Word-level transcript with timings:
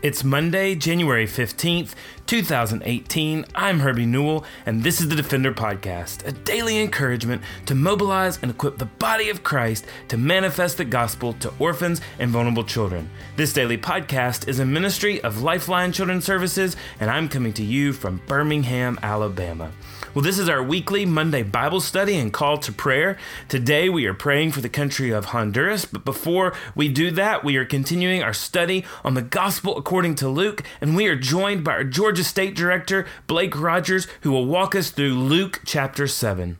It's 0.00 0.22
Monday, 0.22 0.76
January 0.76 1.26
15th, 1.26 1.92
2018. 2.28 3.46
I'm 3.54 3.80
Herbie 3.80 4.04
Newell, 4.04 4.44
and 4.66 4.84
this 4.84 5.00
is 5.00 5.08
the 5.08 5.16
Defender 5.16 5.50
Podcast, 5.50 6.26
a 6.26 6.32
daily 6.32 6.78
encouragement 6.78 7.40
to 7.64 7.74
mobilize 7.74 8.38
and 8.42 8.50
equip 8.50 8.76
the 8.76 8.84
body 8.84 9.30
of 9.30 9.42
Christ 9.42 9.86
to 10.08 10.18
manifest 10.18 10.76
the 10.76 10.84
gospel 10.84 11.32
to 11.40 11.50
orphans 11.58 12.02
and 12.18 12.30
vulnerable 12.30 12.64
children. 12.64 13.08
This 13.36 13.54
daily 13.54 13.78
podcast 13.78 14.46
is 14.46 14.58
a 14.58 14.66
ministry 14.66 15.22
of 15.22 15.40
Lifeline 15.40 15.90
Children's 15.90 16.26
Services, 16.26 16.76
and 17.00 17.10
I'm 17.10 17.30
coming 17.30 17.54
to 17.54 17.64
you 17.64 17.94
from 17.94 18.20
Birmingham, 18.26 18.98
Alabama. 19.02 19.72
Well, 20.14 20.22
this 20.22 20.38
is 20.38 20.48
our 20.48 20.62
weekly 20.62 21.06
Monday 21.06 21.42
Bible 21.42 21.80
study 21.80 22.16
and 22.16 22.32
call 22.32 22.58
to 22.58 22.72
prayer. 22.72 23.16
Today 23.48 23.88
we 23.88 24.06
are 24.06 24.14
praying 24.14 24.52
for 24.52 24.60
the 24.60 24.68
country 24.68 25.10
of 25.10 25.26
Honduras, 25.26 25.84
but 25.84 26.04
before 26.04 26.54
we 26.74 26.88
do 26.88 27.10
that, 27.12 27.44
we 27.44 27.56
are 27.56 27.64
continuing 27.64 28.22
our 28.22 28.32
study 28.34 28.84
on 29.04 29.14
the 29.14 29.22
gospel 29.22 29.78
according 29.78 30.16
to 30.16 30.28
Luke, 30.28 30.62
and 30.80 30.96
we 30.96 31.06
are 31.06 31.16
joined 31.16 31.62
by 31.62 31.72
our 31.72 31.84
Georgia 31.84 32.17
State 32.24 32.54
Director, 32.54 33.06
Blake 33.26 33.58
Rogers, 33.58 34.06
who 34.22 34.32
will 34.32 34.46
walk 34.46 34.74
us 34.74 34.90
through 34.90 35.14
Luke 35.14 35.60
chapter 35.64 36.06
7. 36.06 36.58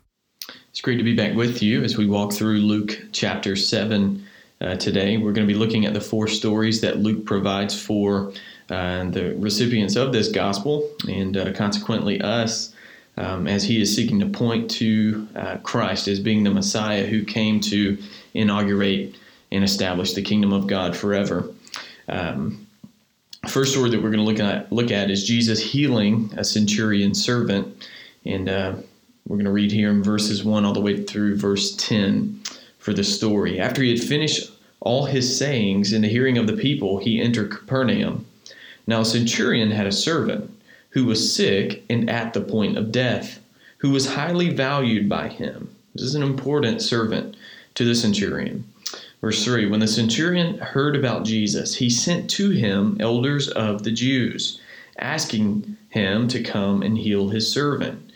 It's 0.71 0.81
great 0.81 0.97
to 0.97 1.03
be 1.03 1.17
back 1.17 1.35
with 1.35 1.63
you 1.63 1.83
as 1.83 1.97
we 1.97 2.07
walk 2.07 2.33
through 2.33 2.59
Luke 2.59 3.01
chapter 3.13 3.57
7 3.57 4.25
uh, 4.61 4.77
today. 4.77 5.17
We're 5.17 5.33
going 5.33 5.47
to 5.47 5.53
be 5.53 5.59
looking 5.59 5.87
at 5.87 5.95
the 5.95 6.01
four 6.01 6.29
stories 6.29 6.81
that 6.83 6.99
Luke 6.99 7.25
provides 7.25 7.81
for 7.81 8.33
uh, 8.71 9.05
the 9.11 9.35
recipients 9.39 9.97
of 9.97 10.13
this 10.13 10.31
gospel 10.31 10.89
and 11.09 11.37
uh, 11.37 11.53
consequently 11.53 12.21
us 12.21 12.75
um, 13.17 13.49
as 13.49 13.65
he 13.65 13.81
is 13.81 13.95
seeking 13.95 14.21
to 14.21 14.27
point 14.27 14.71
to 14.71 15.27
uh, 15.35 15.57
Christ 15.59 16.07
as 16.07 16.21
being 16.21 16.45
the 16.45 16.51
Messiah 16.51 17.07
who 17.07 17.25
came 17.25 17.61
to 17.63 17.99
inaugurate 18.35 19.17
and 19.51 19.65
establish 19.65 20.13
the 20.13 20.23
kingdom 20.23 20.53
of 20.53 20.67
God 20.67 20.97
forever. 20.97 21.51
Um, 22.09 22.68
first 23.49 23.73
story 23.73 23.91
that 23.91 24.03
we're 24.03 24.11
going 24.11 24.25
to 24.25 24.31
look 24.31 24.41
at 24.41 24.73
look 24.73 24.91
at 24.91 25.11
is 25.11 25.27
Jesus 25.27 25.61
healing 25.61 26.33
a 26.37 26.45
centurion 26.45 27.15
servant, 27.15 27.89
and 28.25 28.49
uh, 28.49 28.75
we're 29.27 29.37
going 29.37 29.45
to 29.45 29.51
read 29.51 29.73
here 29.73 29.91
in 29.91 30.03
verses 30.03 30.45
one 30.45 30.65
all 30.65 30.73
the 30.73 30.81
way 30.81 31.03
through 31.05 31.37
verse 31.37 31.75
ten 31.77 32.41
for 32.79 32.93
the 32.93 33.05
story. 33.05 33.61
After 33.61 33.83
he 33.83 33.91
had 33.91 34.01
finished 34.01 34.51
all 34.81 35.07
his 35.07 35.37
sayings 35.37 35.93
in 35.93 36.03
the 36.03 36.09
hearing 36.09 36.39
of 36.39 36.47
the 36.47 36.57
people, 36.57 36.99
he 36.99 37.21
entered 37.21 37.51
Capernaum. 37.51 38.27
Now 38.87 39.01
a 39.01 39.05
centurion 39.05 39.71
had 39.71 39.87
a 39.87 39.93
servant 39.93 40.51
who 40.91 41.05
was 41.05 41.35
sick 41.35 41.85
and 41.91 42.09
at 42.09 42.33
the 42.33 42.41
point 42.41 42.79
of 42.79 42.93
death, 42.93 43.41
who 43.79 43.91
was 43.91 44.15
highly 44.15 44.51
valued 44.51 45.09
by 45.09 45.29
him. 45.29 45.75
This 45.95 46.05
is 46.05 46.15
an 46.15 46.23
important 46.23 46.81
servant 46.81 47.37
to 47.75 47.85
the 47.85 47.95
centurion. 47.95 48.65
Verse 49.21 49.45
3 49.45 49.67
When 49.67 49.81
the 49.81 49.89
centurion 49.89 50.59
heard 50.59 50.97
about 50.97 51.25
Jesus, 51.25 51.77
he 51.77 51.91
sent 51.91 52.31
to 52.31 52.51
him 52.51 52.97
elders 53.01 53.49
of 53.49 53.83
the 53.83 53.93
Jews, 53.93 54.61
asking 54.99 55.77
him 55.89 56.29
to 56.29 56.43
come 56.43 56.83
and 56.83 56.97
heal 56.97 57.29
his 57.29 57.51
servant. 57.51 58.13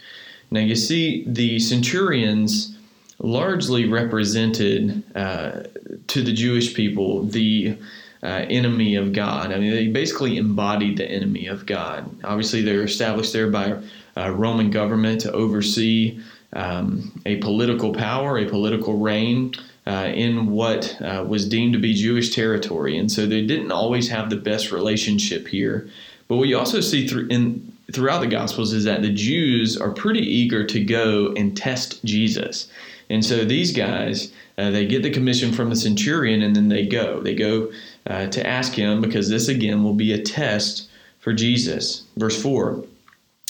Now, 0.50 0.61
you 0.61 0.77
see, 0.77 1.25
the 1.27 1.58
centurions 1.58 2.77
largely 3.19 3.89
represented 3.89 5.03
uh, 5.17 5.62
to 6.08 6.23
the 6.23 6.33
Jewish 6.33 6.75
people 6.75 7.25
the 7.25 7.78
uh, 8.23 8.27
enemy 8.50 8.97
of 8.97 9.12
God. 9.12 9.53
I 9.53 9.58
mean, 9.58 9.70
they 9.70 9.89
basically 9.89 10.36
embodied 10.36 10.98
the 10.98 11.11
enemy 11.11 11.47
of 11.47 11.67
God. 11.67 12.23
Obviously, 12.25 12.62
they're 12.62 12.84
established 12.84 13.33
there 13.33 13.48
by 13.48 13.83
a 14.17 14.33
Roman 14.33 14.70
government 14.70 15.23
to 15.23 15.33
oversee 15.33 16.20
um, 16.53 17.20
a 17.25 17.36
political 17.36 17.92
power, 17.95 18.39
a 18.39 18.47
political 18.47 18.98
reign. 18.98 19.55
Uh, 19.84 20.12
in 20.14 20.47
what 20.47 20.97
uh, 21.02 21.25
was 21.27 21.48
deemed 21.48 21.72
to 21.72 21.78
be 21.78 21.92
Jewish 21.92 22.33
territory, 22.33 22.97
and 22.97 23.11
so 23.11 23.27
they 23.27 23.44
didn't 23.44 23.72
always 23.72 24.08
have 24.11 24.30
the 24.30 24.36
best 24.36 24.70
relationship 24.70 25.48
here. 25.48 25.89
But 26.28 26.36
what 26.36 26.47
you 26.47 26.56
also 26.56 26.80
see 26.80 27.08
through 27.08 27.27
in 27.30 27.72
throughout 27.92 28.20
the 28.20 28.28
Gospels 28.28 28.72
is 28.72 28.84
that 28.84 29.02
the 29.02 29.12
Jews 29.12 29.77
are 29.77 29.91
pretty 29.91 30.20
eager 30.20 30.64
to 30.64 30.84
go 30.84 31.34
and 31.36 31.57
test 31.57 32.05
Jesus, 32.05 32.68
and 33.11 33.24
so 33.24 33.45
these 33.45 33.73
guys 33.73 34.33
uh, 34.58 34.70
they 34.70 34.86
get 34.86 35.02
the 35.02 35.11
commission 35.11 35.52
from 35.52 35.70
the 35.70 35.77
centurion, 35.77 36.42
and 36.42 36.55
then 36.55 36.68
they 36.68 36.86
go. 36.86 37.20
They 37.20 37.34
go 37.34 37.73
uh, 38.07 38.27
to 38.27 38.46
ask 38.46 38.74
him 38.74 39.01
because 39.01 39.28
this 39.28 39.48
again 39.48 39.83
will 39.83 39.95
be 39.95 40.12
a 40.12 40.23
test 40.23 40.89
for 41.20 41.33
Jesus. 41.33 42.05
Verse 42.17 42.40
4 42.40 42.84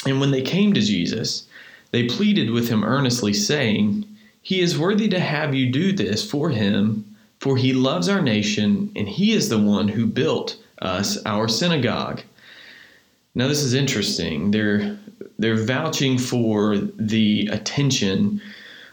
And 0.06 0.20
when 0.20 0.30
they 0.30 0.42
came 0.42 0.72
to 0.72 0.80
Jesus, 0.80 1.46
they 1.90 2.06
pleaded 2.06 2.50
with 2.50 2.68
him 2.68 2.84
earnestly, 2.84 3.32
saying, 3.32 4.04
He 4.42 4.60
is 4.60 4.78
worthy 4.78 5.08
to 5.08 5.20
have 5.20 5.54
you 5.54 5.70
do 5.70 5.92
this 5.92 6.28
for 6.28 6.50
him, 6.50 7.16
for 7.40 7.56
he 7.56 7.72
loves 7.72 8.08
our 8.08 8.20
nation, 8.20 8.90
and 8.96 9.08
he 9.08 9.32
is 9.32 9.48
the 9.48 9.58
one 9.58 9.88
who 9.88 10.06
built 10.06 10.56
us 10.80 11.16
our 11.24 11.48
synagogue. 11.48 12.22
Now 13.34 13.48
this 13.48 13.62
is 13.62 13.74
interesting. 13.74 14.50
They're 14.50 14.98
they're 15.38 15.64
vouching 15.64 16.18
for 16.18 16.76
the 16.76 17.48
attention 17.50 18.40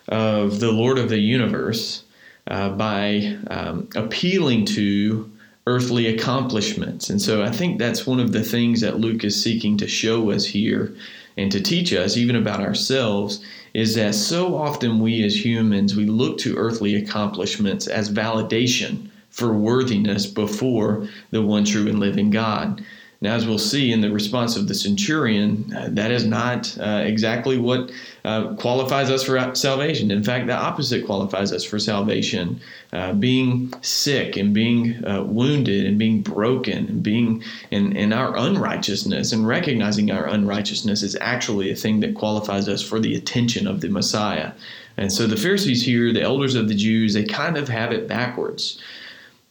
of 0.07 0.59
the 0.59 0.71
Lord 0.71 0.97
of 0.97 1.09
the 1.09 1.19
universe 1.19 2.03
uh, 2.47 2.69
by 2.69 3.37
um, 3.47 3.89
appealing 3.95 4.65
to 4.65 5.29
earthly 5.67 6.07
accomplishments. 6.07 7.09
And 7.09 7.21
so 7.21 7.43
I 7.43 7.51
think 7.51 7.77
that's 7.77 8.07
one 8.07 8.19
of 8.19 8.31
the 8.31 8.43
things 8.43 8.81
that 8.81 8.99
Luke 8.99 9.23
is 9.23 9.41
seeking 9.41 9.77
to 9.77 9.87
show 9.87 10.31
us 10.31 10.45
here 10.45 10.95
and 11.39 11.51
to 11.53 11.61
teach 11.61 11.93
us, 11.93 12.17
even 12.17 12.35
about 12.35 12.59
ourselves, 12.59 13.41
is 13.73 13.95
that 13.95 14.13
so 14.13 14.57
often 14.57 14.99
we 14.99 15.23
as 15.23 15.45
humans, 15.45 15.95
we 15.95 16.05
look 16.05 16.37
to 16.39 16.57
earthly 16.57 16.95
accomplishments 16.95 17.87
as 17.87 18.11
validation 18.11 19.09
for 19.29 19.53
worthiness 19.53 20.25
before 20.25 21.07
the 21.31 21.41
one 21.41 21.63
true 21.63 21.87
and 21.87 21.97
living 21.97 22.29
God. 22.29 22.83
Now, 23.21 23.35
as 23.35 23.45
we'll 23.45 23.59
see 23.59 23.91
in 23.91 23.99
the 23.99 24.11
response 24.11 24.55
of 24.55 24.69
the 24.69 24.73
centurion, 24.73 25.73
uh, 25.75 25.89
that 25.91 26.09
is 26.09 26.25
not 26.25 26.77
uh, 26.79 27.03
exactly 27.05 27.57
what 27.57 27.91
uh, 28.23 28.53
qualifies 28.53 29.09
us 29.09 29.23
for 29.23 29.53
salvation. 29.55 30.09
In 30.09 30.23
fact, 30.23 30.47
the 30.47 30.55
opposite 30.55 31.05
qualifies 31.05 31.51
us 31.51 31.65
for 31.65 31.79
salvation. 31.79 32.61
Uh, 32.93 33.11
being 33.11 33.73
sick 33.81 34.37
and 34.37 34.53
being 34.53 35.03
uh, 35.05 35.21
wounded 35.23 35.85
and 35.85 35.99
being 35.99 36.21
broken 36.21 36.87
and 36.87 37.03
being 37.03 37.43
in, 37.71 37.93
in 37.97 38.13
our 38.13 38.37
unrighteousness 38.37 39.33
and 39.33 39.45
recognizing 39.45 40.11
our 40.11 40.27
unrighteousness 40.27 41.03
is 41.03 41.17
actually 41.19 41.71
a 41.71 41.75
thing 41.75 41.99
that 41.99 42.15
qualifies 42.15 42.69
us 42.69 42.81
for 42.81 43.01
the 43.01 43.15
attention 43.15 43.67
of 43.67 43.81
the 43.81 43.89
Messiah. 43.89 44.53
And 44.95 45.11
so 45.11 45.27
the 45.27 45.37
Pharisees 45.37 45.83
here, 45.83 46.13
the 46.13 46.21
elders 46.21 46.55
of 46.55 46.69
the 46.69 46.75
Jews, 46.75 47.13
they 47.13 47.25
kind 47.25 47.57
of 47.57 47.67
have 47.67 47.91
it 47.91 48.07
backwards. 48.07 48.79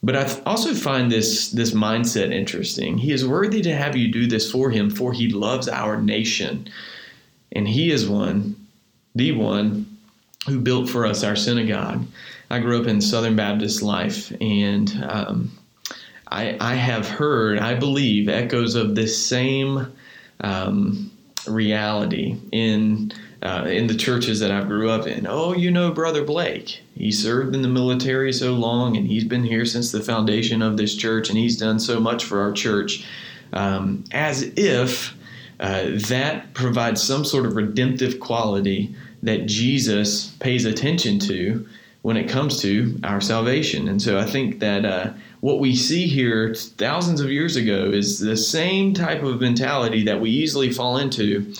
But 0.01 0.15
I 0.15 0.41
also 0.45 0.73
find 0.73 1.11
this 1.11 1.51
this 1.51 1.71
mindset 1.71 2.31
interesting. 2.31 2.97
He 2.97 3.11
is 3.11 3.27
worthy 3.27 3.61
to 3.63 3.75
have 3.75 3.97
you 3.97 4.11
do 4.11 4.27
this 4.27 4.49
for 4.49 4.69
him, 4.69 4.89
for 4.89 5.11
he 5.11 5.29
loves 5.29 5.67
our 5.67 6.01
nation. 6.01 6.69
And 7.51 7.67
he 7.67 7.91
is 7.91 8.07
one, 8.07 8.55
the 9.15 9.31
one 9.33 9.97
who 10.47 10.59
built 10.59 10.89
for 10.89 11.05
us 11.05 11.23
our 11.23 11.35
synagogue. 11.35 12.05
I 12.49 12.59
grew 12.59 12.81
up 12.81 12.87
in 12.87 13.01
Southern 13.01 13.35
Baptist 13.35 13.81
life, 13.81 14.31
and 14.39 14.91
um, 15.07 15.51
I, 16.27 16.57
I, 16.59 16.75
have 16.75 17.07
heard, 17.07 17.59
I 17.59 17.75
believe, 17.75 18.29
echoes 18.29 18.75
of 18.75 18.95
this 18.95 19.23
same 19.23 19.91
um, 20.41 21.11
reality 21.47 22.37
in 22.51 23.11
uh, 23.41 23.65
in 23.67 23.87
the 23.87 23.95
churches 23.95 24.39
that 24.39 24.51
I 24.51 24.63
grew 24.63 24.89
up 24.89 25.07
in. 25.07 25.25
Oh, 25.27 25.53
you 25.53 25.71
know, 25.71 25.91
Brother 25.91 26.23
Blake. 26.23 26.81
He 26.95 27.11
served 27.11 27.55
in 27.55 27.61
the 27.61 27.69
military 27.69 28.33
so 28.33 28.53
long, 28.53 28.97
and 28.97 29.07
he's 29.07 29.23
been 29.23 29.43
here 29.43 29.65
since 29.65 29.91
the 29.91 30.01
foundation 30.01 30.61
of 30.61 30.77
this 30.77 30.95
church, 30.95 31.29
and 31.29 31.37
he's 31.37 31.57
done 31.57 31.79
so 31.79 31.99
much 31.99 32.25
for 32.25 32.41
our 32.41 32.51
church. 32.51 33.05
Um, 33.53 34.03
as 34.11 34.43
if 34.55 35.15
uh, 35.59 35.91
that 36.07 36.53
provides 36.53 37.01
some 37.01 37.25
sort 37.25 37.45
of 37.45 37.55
redemptive 37.55 38.19
quality 38.19 38.95
that 39.23 39.45
Jesus 39.45 40.27
pays 40.39 40.65
attention 40.65 41.19
to 41.19 41.67
when 42.01 42.15
it 42.15 42.29
comes 42.29 42.61
to 42.61 42.97
our 43.03 43.19
salvation. 43.19 43.87
And 43.87 44.01
so 44.01 44.17
I 44.17 44.25
think 44.25 44.59
that 44.59 44.85
uh, 44.85 45.11
what 45.41 45.59
we 45.59 45.75
see 45.75 46.07
here 46.07 46.53
thousands 46.53 47.19
of 47.19 47.29
years 47.29 47.55
ago 47.55 47.91
is 47.91 48.19
the 48.19 48.37
same 48.37 48.93
type 48.93 49.23
of 49.23 49.41
mentality 49.41 50.03
that 50.03 50.21
we 50.21 50.29
easily 50.29 50.71
fall 50.71 50.97
into 50.97 51.53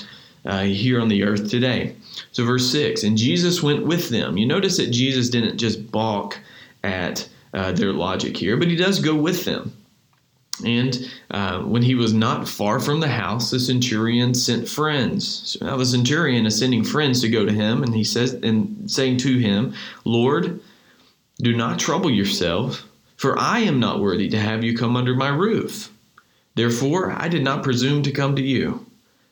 uh, 0.46 0.64
here 0.64 1.02
on 1.02 1.10
the 1.10 1.24
earth 1.24 1.50
today. 1.50 1.96
So, 2.32 2.46
verse 2.46 2.70
6 2.72 3.04
And 3.04 3.18
Jesus 3.18 3.64
went 3.64 3.86
with 3.86 4.10
them. 4.10 4.38
You 4.38 4.46
notice 4.46 4.78
that 4.78 4.92
Jesus 4.92 5.30
didn't 5.30 5.58
just 5.58 5.92
balk 5.92 6.40
at 6.84 7.28
uh, 7.54 7.72
their 7.72 7.94
logic 7.94 8.38
here, 8.38 8.58
but 8.58 8.68
he 8.68 8.76
does 8.76 9.00
go 9.00 9.16
with 9.16 9.46
them. 9.46 9.74
And 10.66 11.10
uh, 11.32 11.62
when 11.62 11.82
he 11.82 11.96
was 11.96 12.14
not 12.14 12.48
far 12.48 12.80
from 12.80 13.00
the 13.00 13.08
house, 13.08 13.50
the 13.50 13.60
centurion 13.60 14.34
sent 14.34 14.68
friends. 14.68 15.58
So 15.58 15.66
now 15.66 15.78
the 15.78 15.86
centurion 15.86 16.46
is 16.46 16.60
sending 16.60 16.84
friends 16.84 17.22
to 17.22 17.30
go 17.30 17.46
to 17.46 17.52
him, 17.52 17.82
and 17.82 17.96
he 17.96 18.04
says, 18.04 18.34
and 18.34 18.90
saying 18.92 19.18
to 19.20 19.38
him, 19.38 19.74
Lord, 20.04 20.60
do 21.42 21.56
not 21.56 21.80
trouble 21.80 22.10
yourself, 22.12 22.86
for 23.16 23.40
I 23.40 23.60
am 23.60 23.80
not 23.80 24.02
worthy 24.02 24.28
to 24.30 24.40
have 24.40 24.64
you 24.64 24.78
come 24.78 24.98
under 24.98 25.16
my 25.16 25.30
roof. 25.30 25.92
Therefore, 26.56 27.12
I 27.12 27.30
did 27.30 27.44
not 27.44 27.64
presume 27.64 28.04
to 28.04 28.12
come 28.12 28.36
to 28.36 28.42
you. 28.42 28.86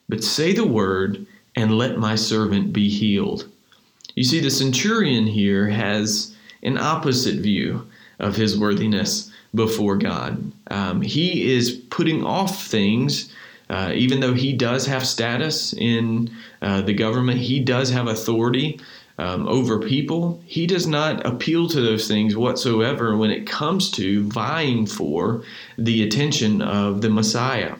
But 0.08 0.24
say 0.24 0.52
the 0.52 0.66
word, 0.66 1.26
and 1.54 1.76
let 1.76 1.98
my 1.98 2.14
servant 2.14 2.72
be 2.72 2.88
healed. 2.88 3.48
You 4.14 4.24
see, 4.24 4.40
the 4.40 4.50
centurion 4.50 5.26
here 5.26 5.68
has 5.68 6.34
an 6.62 6.78
opposite 6.78 7.40
view 7.40 7.86
of 8.18 8.36
his 8.36 8.58
worthiness 8.58 9.30
before 9.54 9.96
God. 9.96 10.52
Um, 10.70 11.02
he 11.02 11.52
is 11.52 11.70
putting 11.90 12.24
off 12.24 12.66
things. 12.66 13.32
Uh, 13.70 13.92
even 13.94 14.20
though 14.20 14.34
he 14.34 14.52
does 14.52 14.86
have 14.86 15.06
status 15.06 15.74
in 15.74 16.30
uh, 16.62 16.80
the 16.82 16.94
government, 16.94 17.38
he 17.38 17.60
does 17.60 17.90
have 17.90 18.06
authority 18.06 18.80
um, 19.18 19.46
over 19.48 19.78
people. 19.78 20.40
He 20.46 20.66
does 20.66 20.86
not 20.86 21.26
appeal 21.26 21.68
to 21.68 21.80
those 21.80 22.08
things 22.08 22.36
whatsoever 22.36 23.16
when 23.16 23.30
it 23.30 23.46
comes 23.46 23.90
to 23.92 24.24
vying 24.28 24.86
for 24.86 25.42
the 25.76 26.02
attention 26.02 26.62
of 26.62 27.02
the 27.02 27.10
Messiah. 27.10 27.74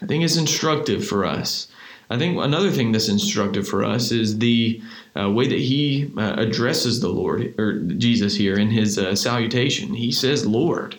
I 0.00 0.06
think 0.06 0.24
it's 0.24 0.36
instructive 0.36 1.06
for 1.06 1.24
us. 1.24 1.68
I 2.10 2.18
think 2.18 2.38
another 2.38 2.70
thing 2.70 2.92
that's 2.92 3.08
instructive 3.08 3.66
for 3.66 3.84
us 3.84 4.10
is 4.10 4.38
the 4.38 4.82
uh, 5.18 5.30
way 5.30 5.48
that 5.48 5.58
he 5.58 6.12
uh, 6.16 6.34
addresses 6.36 7.00
the 7.00 7.08
Lord 7.08 7.54
or 7.58 7.80
Jesus 7.80 8.36
here 8.36 8.58
in 8.58 8.70
his 8.70 8.98
uh, 8.98 9.14
salutation. 9.14 9.94
He 9.94 10.12
says, 10.12 10.46
Lord. 10.46 10.96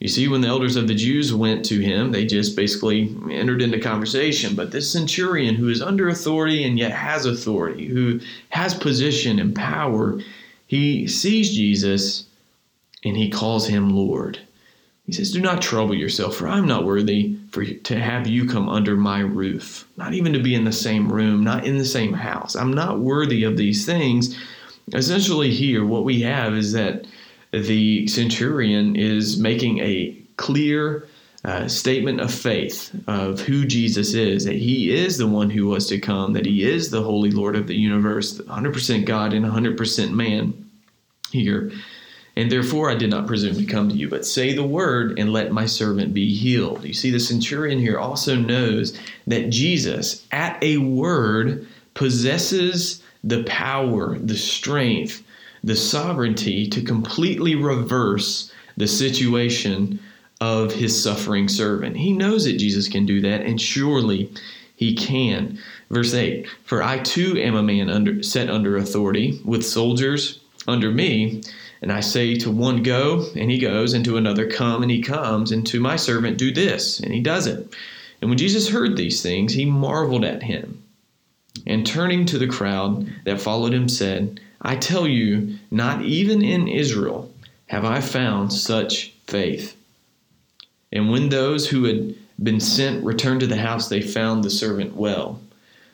You 0.00 0.08
see, 0.08 0.28
when 0.28 0.40
the 0.40 0.48
elders 0.48 0.76
of 0.76 0.88
the 0.88 0.94
Jews 0.94 1.34
went 1.34 1.62
to 1.66 1.78
him, 1.78 2.10
they 2.10 2.24
just 2.24 2.56
basically 2.56 3.14
entered 3.30 3.60
into 3.60 3.78
conversation. 3.78 4.56
But 4.56 4.70
this 4.70 4.90
centurion, 4.90 5.56
who 5.56 5.68
is 5.68 5.82
under 5.82 6.08
authority 6.08 6.64
and 6.64 6.78
yet 6.78 6.92
has 6.92 7.26
authority, 7.26 7.84
who 7.86 8.18
has 8.48 8.72
position 8.72 9.38
and 9.38 9.54
power, 9.54 10.18
he 10.66 11.06
sees 11.06 11.54
Jesus 11.54 12.24
and 13.04 13.14
he 13.14 13.28
calls 13.28 13.68
him 13.68 13.90
Lord. 13.90 14.38
He 15.04 15.12
says, 15.12 15.32
Do 15.32 15.40
not 15.40 15.60
trouble 15.60 15.94
yourself, 15.94 16.34
for 16.34 16.48
I'm 16.48 16.66
not 16.66 16.86
worthy 16.86 17.39
for 17.50 17.64
to 17.64 18.00
have 18.00 18.26
you 18.26 18.46
come 18.46 18.68
under 18.68 18.96
my 18.96 19.20
roof, 19.20 19.86
not 19.96 20.14
even 20.14 20.32
to 20.32 20.42
be 20.42 20.54
in 20.54 20.64
the 20.64 20.72
same 20.72 21.12
room, 21.12 21.42
not 21.42 21.64
in 21.66 21.78
the 21.78 21.84
same 21.84 22.12
house. 22.12 22.54
I'm 22.54 22.72
not 22.72 23.00
worthy 23.00 23.44
of 23.44 23.56
these 23.56 23.84
things. 23.84 24.38
Essentially, 24.92 25.50
here, 25.50 25.84
what 25.84 26.04
we 26.04 26.22
have 26.22 26.54
is 26.54 26.72
that 26.72 27.06
the 27.52 28.06
centurion 28.06 28.96
is 28.96 29.38
making 29.38 29.78
a 29.80 30.16
clear 30.36 31.08
uh, 31.44 31.66
statement 31.66 32.20
of 32.20 32.32
faith 32.32 32.94
of 33.06 33.40
who 33.40 33.64
Jesus 33.64 34.14
is, 34.14 34.44
that 34.44 34.56
he 34.56 34.92
is 34.92 35.16
the 35.18 35.26
one 35.26 35.50
who 35.50 35.66
was 35.66 35.86
to 35.88 35.98
come, 35.98 36.34
that 36.34 36.46
he 36.46 36.62
is 36.62 36.90
the 36.90 37.02
Holy 37.02 37.30
Lord 37.30 37.56
of 37.56 37.66
the 37.66 37.74
universe, 37.74 38.38
100% 38.38 39.04
God 39.06 39.32
and 39.32 39.44
100% 39.44 40.12
man 40.12 40.70
here. 41.32 41.72
And 42.36 42.50
therefore 42.50 42.90
I 42.90 42.94
did 42.94 43.10
not 43.10 43.26
presume 43.26 43.56
to 43.56 43.64
come 43.64 43.88
to 43.88 43.94
you, 43.94 44.08
but 44.08 44.24
say 44.24 44.52
the 44.52 44.64
word 44.64 45.18
and 45.18 45.32
let 45.32 45.52
my 45.52 45.66
servant 45.66 46.14
be 46.14 46.34
healed. 46.34 46.84
You 46.84 46.94
see, 46.94 47.10
the 47.10 47.20
centurion 47.20 47.78
here 47.78 47.98
also 47.98 48.36
knows 48.36 48.98
that 49.26 49.50
Jesus, 49.50 50.26
at 50.30 50.62
a 50.62 50.78
word, 50.78 51.66
possesses 51.94 53.02
the 53.24 53.42
power, 53.44 54.18
the 54.18 54.36
strength, 54.36 55.22
the 55.62 55.76
sovereignty 55.76 56.66
to 56.68 56.82
completely 56.82 57.54
reverse 57.54 58.52
the 58.76 58.88
situation 58.88 59.98
of 60.40 60.72
his 60.72 61.00
suffering 61.00 61.48
servant. 61.48 61.96
He 61.96 62.12
knows 62.12 62.44
that 62.44 62.56
Jesus 62.56 62.88
can 62.88 63.04
do 63.04 63.20
that, 63.20 63.42
and 63.42 63.60
surely 63.60 64.32
he 64.74 64.94
can. 64.94 65.58
Verse 65.90 66.14
8 66.14 66.46
For 66.64 66.82
I 66.82 66.98
too 66.98 67.36
am 67.36 67.54
a 67.54 67.62
man 67.62 67.90
under, 67.90 68.22
set 68.22 68.48
under 68.48 68.76
authority, 68.76 69.40
with 69.44 69.64
soldiers 69.66 70.40
under 70.66 70.90
me. 70.90 71.42
And 71.82 71.90
I 71.90 72.00
say 72.00 72.34
to 72.36 72.50
one, 72.50 72.82
Go, 72.82 73.26
and 73.36 73.50
he 73.50 73.58
goes, 73.58 73.94
and 73.94 74.04
to 74.04 74.16
another, 74.16 74.48
Come, 74.48 74.82
and 74.82 74.90
he 74.90 75.00
comes, 75.00 75.50
and 75.50 75.66
to 75.68 75.80
my 75.80 75.96
servant, 75.96 76.38
Do 76.38 76.52
this, 76.52 77.00
and 77.00 77.12
he 77.12 77.20
does 77.20 77.46
it. 77.46 77.74
And 78.20 78.30
when 78.30 78.38
Jesus 78.38 78.68
heard 78.68 78.96
these 78.96 79.22
things, 79.22 79.54
he 79.54 79.64
marveled 79.64 80.24
at 80.24 80.42
him. 80.42 80.82
And 81.66 81.86
turning 81.86 82.26
to 82.26 82.38
the 82.38 82.46
crowd 82.46 83.10
that 83.24 83.40
followed 83.40 83.72
him, 83.72 83.88
said, 83.88 84.40
I 84.62 84.76
tell 84.76 85.06
you, 85.06 85.58
not 85.70 86.02
even 86.02 86.42
in 86.42 86.68
Israel 86.68 87.32
have 87.66 87.84
I 87.84 88.00
found 88.00 88.52
such 88.52 89.12
faith. 89.26 89.76
And 90.92 91.10
when 91.10 91.28
those 91.28 91.68
who 91.68 91.84
had 91.84 92.14
been 92.42 92.60
sent 92.60 93.04
returned 93.04 93.40
to 93.40 93.46
the 93.46 93.56
house, 93.56 93.88
they 93.88 94.02
found 94.02 94.42
the 94.42 94.50
servant 94.50 94.96
well. 94.96 95.40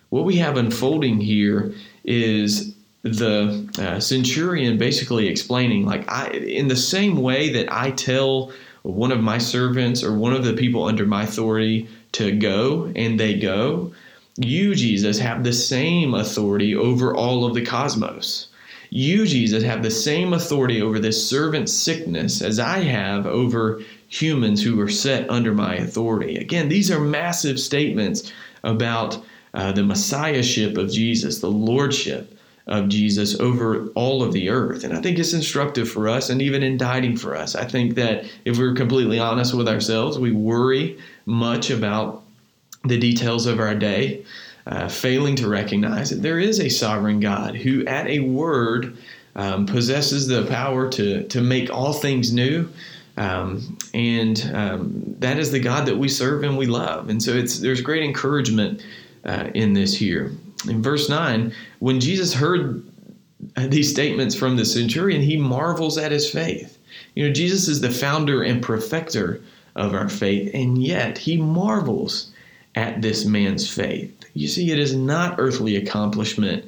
What 0.09 0.25
we 0.25 0.37
have 0.37 0.57
unfolding 0.57 1.21
here 1.21 1.75
is 2.05 2.75
the 3.09 3.69
uh, 3.79 4.01
centurion 4.01 4.79
basically 4.79 5.29
explaining 5.29 5.85
like 5.85 6.11
I 6.11 6.29
in 6.31 6.69
the 6.69 6.77
same 6.77 7.17
way 7.17 7.51
that 7.51 7.73
I 7.73 7.91
tell 7.91 8.53
one 8.83 9.13
of 9.13 9.21
my 9.21 9.39
servants 9.39 10.05
or 10.05 10.13
one 10.17 10.33
of 10.33 10.45
the 10.45 10.55
people 10.55 10.85
under 10.85 11.07
my 11.07 11.25
authority 11.25 11.89
to 12.13 12.33
go 12.33 12.93
and 12.95 13.19
they 13.19 13.35
go 13.35 13.93
you 14.39 14.75
Jesus 14.75 15.19
have 15.19 15.45
the 15.45 15.53
same 15.53 16.15
authority 16.15 16.75
over 16.77 17.15
all 17.15 17.47
of 17.47 17.55
the 17.55 17.65
cosmos. 17.65 18.49
You 18.91 19.27
Jesus 19.27 19.65
have 19.65 19.83
the 19.83 19.91
same 19.91 20.35
authority 20.35 20.83
over 20.83 20.99
this 20.99 21.29
servant 21.29 21.71
sickness 21.71 22.43
as 22.43 22.59
I 22.59 22.81
have 22.81 23.27
over 23.27 23.81
humans 24.09 24.63
who 24.63 24.79
are 24.81 24.91
set 24.91 25.29
under 25.31 25.55
my 25.55 25.77
authority. 25.77 26.37
Again 26.37 26.69
these 26.69 26.91
are 26.91 27.01
massive 27.01 27.59
statements 27.59 28.31
about 28.63 29.19
uh, 29.55 29.73
the 29.73 29.83
messiahship 29.83 30.77
of 30.77 30.93
Jesus 30.93 31.41
the 31.41 31.51
lordship 31.51 32.36
of 32.67 32.89
Jesus 32.89 33.39
over 33.39 33.87
all 33.89 34.23
of 34.23 34.33
the 34.33 34.49
earth. 34.49 34.83
And 34.83 34.93
I 34.93 35.01
think 35.01 35.19
it's 35.19 35.33
instructive 35.33 35.89
for 35.89 36.09
us 36.09 36.31
and 36.31 36.43
even 36.43 36.63
indicting 36.63 37.17
for 37.17 37.37
us. 37.37 37.55
I 37.55 37.65
think 37.65 37.95
that 37.95 38.25
if 38.45 38.59
we're 38.59 38.75
completely 38.75 39.19
honest 39.19 39.55
with 39.55 39.69
ourselves, 39.69 40.19
we 40.19 40.33
worry 40.33 40.99
much 41.27 41.71
about 41.71 42.25
the 42.85 42.99
details 42.99 43.47
of 43.47 43.61
our 43.61 43.75
day, 43.75 44.25
uh, 44.67 44.89
failing 44.89 45.37
to 45.37 45.49
recognize 45.49 46.11
that 46.11 46.23
there 46.23 46.41
is 46.41 46.59
a 46.59 46.69
sovereign 46.69 47.21
God 47.21 47.55
who, 47.55 47.85
at 47.87 48.09
a 48.09 48.21
word, 48.21 48.97
um, 49.37 49.67
possesses 49.67 50.27
the 50.27 50.47
power 50.47 50.89
to, 50.91 51.23
to 51.29 51.41
make 51.41 51.73
all 51.73 51.93
things 51.93 52.33
new. 52.33 52.69
Um, 53.17 53.79
and 53.95 54.51
um, 54.53 55.15
that 55.21 55.39
is 55.39 55.53
the 55.53 55.61
God 55.61 55.87
that 55.87 55.97
we 55.97 56.09
serve 56.09 56.43
and 56.43 56.59
we 56.59 56.67
love. 56.67 57.11
And 57.11 57.23
so 57.23 57.33
it's 57.33 57.61
there's 57.61 57.81
great 57.81 58.03
encouragement 58.03 58.85
uh, 59.25 59.51
in 59.55 59.73
this 59.73 59.97
here 59.97 60.33
in 60.69 60.83
verse 60.83 61.09
9, 61.09 61.53
when 61.79 62.01
Jesus 62.01 62.35
heard 62.35 62.85
these 63.57 63.91
statements 63.91 64.35
from 64.35 64.57
the 64.57 64.65
centurion, 64.65 65.23
he 65.23 65.37
marvels 65.37 65.99
at 65.99 66.13
his 66.13 66.31
faith. 66.31 66.79
You 67.15 67.27
know, 67.27 67.33
Jesus 67.33 67.69
is 67.69 67.81
the 67.81 67.91
founder 67.91 68.43
and 68.43 68.63
perfecter 68.63 69.41
of 69.75 69.95
our 69.95 70.09
faith, 70.09 70.51
and 70.55 70.83
yet 70.83 71.19
he 71.19 71.37
marvels 71.37 72.31
at 72.75 73.03
this 73.03 73.25
man's 73.25 73.69
faith. 73.69 74.13
You 74.35 74.49
see, 74.49 74.71
it 74.71 74.79
is 74.79 74.95
not 74.95 75.37
earthly 75.39 75.77
accomplishment 75.77 76.65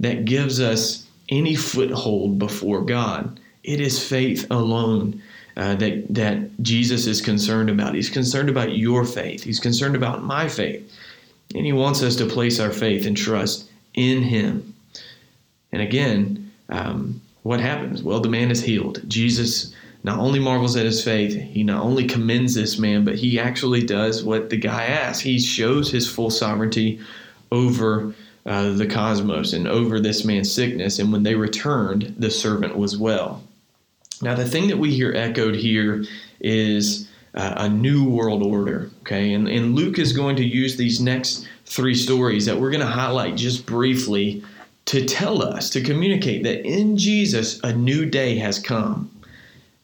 that 0.00 0.24
gives 0.24 0.60
us 0.60 1.06
any 1.28 1.54
foothold 1.54 2.38
before 2.38 2.82
God. 2.82 3.38
It 3.62 3.80
is 3.80 4.04
faith 4.04 4.46
alone 4.50 5.22
uh, 5.56 5.74
that 5.76 6.06
that 6.10 6.62
Jesus 6.62 7.06
is 7.06 7.20
concerned 7.20 7.70
about. 7.70 7.94
He's 7.94 8.10
concerned 8.10 8.48
about 8.48 8.76
your 8.76 9.04
faith. 9.04 9.44
He's 9.44 9.60
concerned 9.60 9.94
about 9.94 10.24
my 10.24 10.48
faith. 10.48 10.92
And 11.54 11.66
He 11.66 11.72
wants 11.72 12.02
us 12.02 12.16
to 12.16 12.26
place 12.26 12.60
our 12.60 12.70
faith 12.70 13.06
and 13.06 13.16
trust 13.16 13.70
in 13.94 14.22
Him. 14.22 14.74
And 15.72 15.82
again, 15.82 16.52
um, 16.68 17.20
what 17.42 17.60
happens? 17.60 18.02
Well, 18.02 18.20
the 18.20 18.28
man 18.28 18.50
is 18.50 18.62
healed. 18.62 19.02
Jesus 19.08 19.74
not 20.04 20.18
only 20.18 20.40
marvels 20.40 20.76
at 20.76 20.86
his 20.86 21.02
faith, 21.02 21.34
he 21.34 21.62
not 21.62 21.82
only 21.82 22.06
commends 22.06 22.54
this 22.54 22.78
man, 22.78 23.04
but 23.04 23.14
he 23.14 23.38
actually 23.38 23.84
does 23.84 24.24
what 24.24 24.50
the 24.50 24.56
guy 24.56 24.84
asks. 24.86 25.20
He 25.20 25.38
shows 25.38 25.90
his 25.90 26.10
full 26.10 26.30
sovereignty 26.30 27.00
over 27.52 28.14
uh, 28.44 28.72
the 28.72 28.86
cosmos 28.86 29.52
and 29.52 29.68
over 29.68 30.00
this 30.00 30.24
man's 30.24 30.52
sickness. 30.52 30.98
And 30.98 31.12
when 31.12 31.22
they 31.22 31.36
returned, 31.36 32.16
the 32.18 32.30
servant 32.30 32.76
was 32.76 32.96
well. 32.96 33.44
Now, 34.20 34.34
the 34.34 34.48
thing 34.48 34.68
that 34.68 34.78
we 34.78 34.92
hear 34.92 35.12
echoed 35.14 35.54
here 35.54 36.04
is 36.40 37.08
uh, 37.34 37.54
a 37.56 37.68
new 37.68 38.08
world 38.08 38.42
order. 38.42 38.90
Okay, 39.00 39.32
and, 39.32 39.48
and 39.48 39.74
Luke 39.74 39.98
is 39.98 40.12
going 40.12 40.36
to 40.36 40.44
use 40.44 40.76
these 40.76 41.00
next 41.00 41.48
three 41.66 41.94
stories 41.94 42.46
that 42.46 42.58
we're 42.58 42.70
going 42.70 42.80
to 42.80 42.86
highlight 42.86 43.36
just 43.36 43.64
briefly 43.66 44.42
to 44.84 45.04
tell 45.04 45.42
us, 45.42 45.70
to 45.70 45.80
communicate 45.80 46.42
that 46.42 46.66
in 46.66 46.96
Jesus 46.96 47.60
a 47.62 47.72
new 47.72 48.04
day 48.04 48.36
has 48.36 48.58
come. 48.58 49.10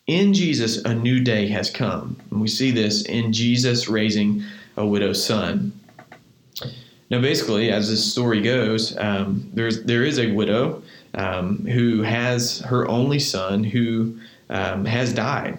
In 0.06 0.34
Jesus 0.34 0.84
a 0.84 0.94
new 0.94 1.20
day 1.20 1.48
has 1.48 1.70
come. 1.70 2.16
And 2.30 2.40
we 2.40 2.48
see 2.48 2.70
this 2.70 3.02
in 3.02 3.32
Jesus 3.32 3.88
raising 3.88 4.42
a 4.76 4.86
widow's 4.86 5.24
son. 5.24 5.72
Now, 7.10 7.20
basically, 7.20 7.70
as 7.70 7.88
this 7.88 8.12
story 8.12 8.42
goes, 8.42 8.96
um, 8.98 9.50
there's 9.54 9.82
there 9.84 10.04
is 10.04 10.18
a 10.18 10.32
widow 10.32 10.82
um, 11.14 11.64
who 11.64 12.02
has 12.02 12.60
her 12.60 12.86
only 12.86 13.18
son 13.18 13.64
who 13.64 14.18
um, 14.50 14.84
has 14.84 15.14
died, 15.14 15.58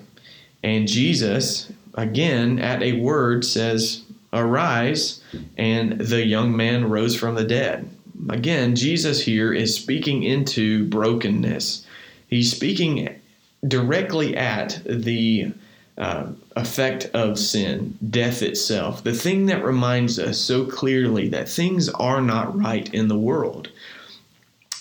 and 0.64 0.88
Jesus 0.88 1.72
again 2.00 2.60
at 2.60 2.82
a 2.82 3.00
word 3.00 3.46
says, 3.46 4.04
Arise, 4.32 5.22
and 5.58 6.00
the 6.00 6.26
young 6.26 6.56
man 6.56 6.90
rose 6.90 7.16
from 7.16 7.36
the 7.36 7.44
dead. 7.44 7.90
Again, 8.30 8.76
Jesus 8.76 9.24
here 9.24 9.54
is 9.54 9.76
speaking 9.76 10.24
into 10.24 10.86
brokenness. 10.88 11.86
He's 12.28 12.52
speaking 12.52 13.20
directly 13.68 14.38
at 14.38 14.82
the 14.86 15.54
uh, 15.98 16.28
effect 16.56 17.10
of 17.14 17.40
sin, 17.40 17.98
death 18.10 18.42
itself, 18.42 19.04
the 19.04 19.14
thing 19.14 19.48
that 19.48 19.64
reminds 19.64 20.20
us 20.20 20.38
so 20.38 20.66
clearly 20.66 21.28
that 21.30 21.50
things 21.50 21.90
are 21.90 22.22
not 22.22 22.58
right 22.58 22.94
in 22.94 23.08
the 23.08 23.18
world. 23.18 23.70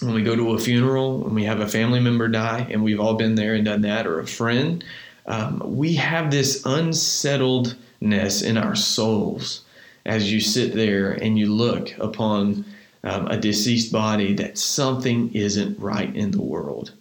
When 0.00 0.14
we 0.14 0.22
go 0.22 0.36
to 0.36 0.54
a 0.54 0.58
funeral, 0.60 1.18
when 1.18 1.34
we 1.34 1.44
have 1.44 1.60
a 1.60 1.66
family 1.66 1.98
member 1.98 2.28
die, 2.28 2.68
and 2.70 2.84
we've 2.84 3.00
all 3.00 3.14
been 3.14 3.34
there 3.34 3.54
and 3.54 3.64
done 3.64 3.80
that, 3.80 4.06
or 4.06 4.20
a 4.20 4.26
friend, 4.26 4.84
um, 5.28 5.62
we 5.64 5.94
have 5.94 6.30
this 6.30 6.64
unsettledness 6.64 8.42
in 8.42 8.56
our 8.56 8.74
souls 8.74 9.62
as 10.06 10.32
you 10.32 10.40
sit 10.40 10.74
there 10.74 11.12
and 11.12 11.38
you 11.38 11.52
look 11.54 11.96
upon 11.98 12.64
um, 13.04 13.26
a 13.28 13.36
deceased 13.36 13.92
body 13.92 14.34
that 14.34 14.58
something 14.58 15.32
isn't 15.34 15.78
right 15.78 16.14
in 16.16 16.30
the 16.30 16.40
world. 16.40 16.92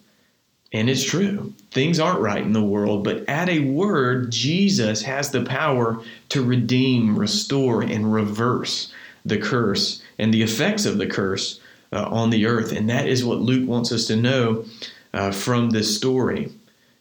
And 0.74 0.90
it's 0.90 1.04
true. 1.04 1.54
Things 1.72 2.00
aren't 2.00 2.20
right 2.20 2.44
in 2.44 2.52
the 2.52 2.62
world, 2.62 3.06
but 3.06 3.28
at 3.30 3.48
a 3.48 3.60
word, 3.60 4.30
Jesus 4.30 5.02
has 5.04 5.32
the 5.32 5.46
power 5.46 6.02
to 6.30 6.44
redeem, 6.44 7.18
restore, 7.18 7.82
and 7.82 8.14
reverse 8.14 8.92
the 9.26 9.38
curse 9.38 10.04
and 10.20 10.34
the 10.34 10.44
effects 10.44 10.86
of 10.86 10.98
the 10.98 11.08
curse 11.08 11.62
uh, 11.94 12.04
on 12.10 12.30
the 12.30 12.46
earth. 12.46 12.74
And 12.74 12.90
that 12.90 13.08
is 13.08 13.24
what 13.24 13.40
Luke 13.40 13.68
wants 13.68 13.94
us 13.94 14.06
to 14.08 14.18
know 14.18 14.66
uh, 15.14 15.32
from 15.32 15.70
this 15.70 15.96
story. 15.96 16.52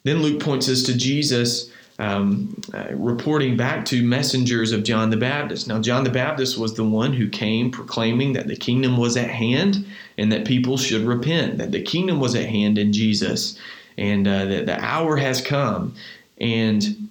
Then 0.06 0.22
Luke 0.22 0.40
points 0.40 0.68
us 0.68 0.84
to 0.84 0.96
Jesus 0.96 1.68
um, 1.98 2.62
uh, 2.72 2.94
reporting 2.94 3.56
back 3.56 3.84
to 3.86 4.06
messengers 4.06 4.70
of 4.70 4.84
John 4.84 5.10
the 5.10 5.16
Baptist. 5.16 5.66
Now, 5.66 5.80
John 5.80 6.04
the 6.04 6.10
Baptist 6.10 6.56
was 6.56 6.74
the 6.74 6.84
one 6.84 7.12
who 7.12 7.28
came 7.28 7.72
proclaiming 7.72 8.32
that 8.34 8.46
the 8.46 8.54
kingdom 8.54 8.98
was 8.98 9.16
at 9.16 9.28
hand 9.28 9.84
and 10.16 10.30
that 10.30 10.46
people 10.46 10.76
should 10.76 11.02
repent, 11.02 11.58
that 11.58 11.72
the 11.72 11.82
kingdom 11.82 12.20
was 12.20 12.36
at 12.36 12.48
hand 12.48 12.78
in 12.78 12.92
Jesus, 12.92 13.58
and 13.98 14.28
uh, 14.28 14.44
that 14.44 14.66
the 14.66 14.80
hour 14.80 15.16
has 15.16 15.40
come. 15.40 15.96
And 16.38 17.08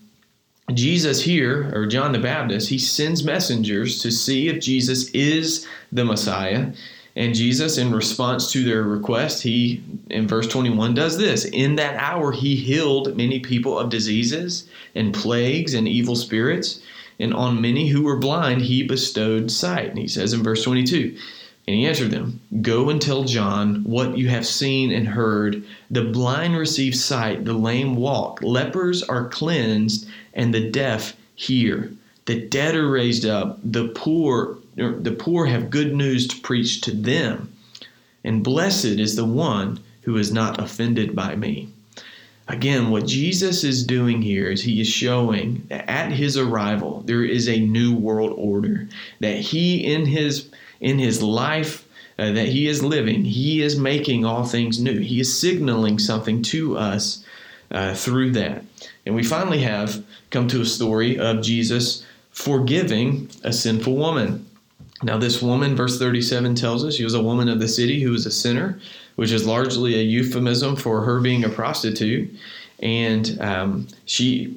Jesus 0.74 1.22
here, 1.22 1.70
or 1.76 1.88
John 1.88 2.14
the 2.14 2.20
Baptist, 2.20 2.70
he 2.70 2.80
sends 2.80 3.26
messengers 3.26 4.02
to 4.04 4.10
see 4.10 4.48
if 4.48 4.62
Jesus 4.62 5.10
is 5.10 5.68
the 5.92 6.06
Messiah. 6.06 6.72
And 7.16 7.34
Jesus, 7.34 7.78
in 7.78 7.94
response 7.94 8.52
to 8.52 8.64
their 8.64 8.84
request, 8.84 9.44
he, 9.44 9.82
in 10.10 10.28
verse 10.28 10.48
21, 10.48 10.94
does 10.94 11.18
this. 11.18 11.46
In 11.46 11.76
that 11.76 11.96
hour, 11.96 12.34
he 12.34 12.56
healed 12.56 13.16
many 13.16 13.40
people 13.40 13.80
of 13.80 13.90
diseases 13.90 14.68
and 14.96 15.14
plagues 15.14 15.74
and 15.74 15.88
evil 15.88 16.16
spirits. 16.16 16.82
And 17.18 17.34
on 17.34 17.62
many 17.62 17.88
who 17.88 18.04
were 18.04 18.18
blind, 18.18 18.64
he 18.64 18.84
bestowed 18.84 19.50
sight. 19.50 19.90
And 19.90 19.98
he 19.98 20.10
says 20.10 20.34
in 20.34 20.44
verse 20.44 20.64
22, 20.64 21.18
and 21.68 21.76
he 21.76 21.88
answered 21.88 22.12
them, 22.12 22.42
Go 22.62 22.90
and 22.90 23.02
tell 23.02 23.24
John 23.24 23.84
what 23.86 24.18
you 24.18 24.28
have 24.30 24.46
seen 24.46 24.92
and 24.92 25.08
heard. 25.08 25.64
The 25.90 26.04
blind 26.04 26.58
receive 26.58 26.96
sight, 26.96 27.46
the 27.46 27.54
lame 27.54 27.96
walk, 27.96 28.44
lepers 28.44 29.02
are 29.02 29.30
cleansed, 29.30 30.08
and 30.34 30.54
the 30.54 30.70
deaf 30.70 31.16
hear. 31.34 31.92
The 32.26 32.42
dead 32.42 32.76
are 32.76 32.90
raised 32.90 33.26
up, 33.26 33.60
the 33.64 33.88
poor 33.90 34.58
the 34.76 35.16
poor 35.18 35.46
have 35.46 35.70
good 35.70 35.94
news 35.94 36.28
to 36.28 36.42
preach 36.42 36.82
to 36.82 36.92
them. 36.92 37.54
And 38.24 38.44
blessed 38.44 38.86
is 38.86 39.16
the 39.16 39.26
one 39.26 39.80
who 40.02 40.18
is 40.18 40.32
not 40.32 40.62
offended 40.62 41.16
by 41.16 41.36
me. 41.36 41.70
Again, 42.48 42.92
what 42.92 43.08
Jesus 43.08 43.64
is 43.64 43.86
doing 43.86 44.22
here 44.22 44.48
is 44.50 44.62
he 44.62 44.80
is 44.80 44.88
showing 44.88 45.66
that 45.70 45.90
at 45.90 46.12
his 46.12 46.38
arrival 46.38 47.02
there 47.06 47.24
is 47.24 47.50
a 47.50 47.60
new 47.60 47.96
world 47.96 48.34
order 48.38 48.88
that 49.20 49.40
he 49.40 49.84
in 49.84 50.06
his 50.06 50.50
in 50.80 51.00
his 51.00 51.24
life 51.24 51.86
uh, 52.18 52.32
that 52.32 52.48
he 52.48 52.68
is 52.68 52.84
living, 52.84 53.26
he 53.26 53.62
is 53.62 53.78
making 53.78 54.24
all 54.24 54.46
things 54.46 54.80
new. 54.80 55.00
He 55.00 55.20
is 55.20 55.38
signaling 55.38 56.00
something 56.00 56.42
to 56.44 56.78
us 56.78 57.26
uh, 57.72 57.94
through 57.94 58.32
that. 58.32 58.64
And 59.06 59.16
we 59.16 59.24
finally 59.24 59.60
have 59.60 60.04
come 60.30 60.48
to 60.48 60.62
a 60.62 60.66
story 60.66 61.20
of 61.20 61.42
Jesus 61.42 62.06
forgiving 62.32 63.30
a 63.44 63.52
sinful 63.52 63.96
woman. 63.96 64.46
Now, 65.04 65.18
this 65.18 65.42
woman, 65.42 65.76
verse 65.76 66.00
37 66.00 66.56
tells 66.56 66.86
us 66.86 66.96
she 66.96 67.04
was 67.04 67.14
a 67.14 67.22
woman 67.22 67.50
of 67.50 67.60
the 67.60 67.68
city 67.68 68.02
who 68.02 68.12
was 68.12 68.26
a 68.26 68.32
sinner, 68.32 68.80
which 69.16 69.32
is 69.32 69.46
largely 69.46 69.96
a 69.96 70.04
euphemism 70.04 70.76
for 70.76 71.02
her 71.02 71.20
being 71.20 71.44
a 71.44 71.50
prostitute. 71.50 72.34
And 72.80 73.38
um, 73.42 73.88
she 74.06 74.56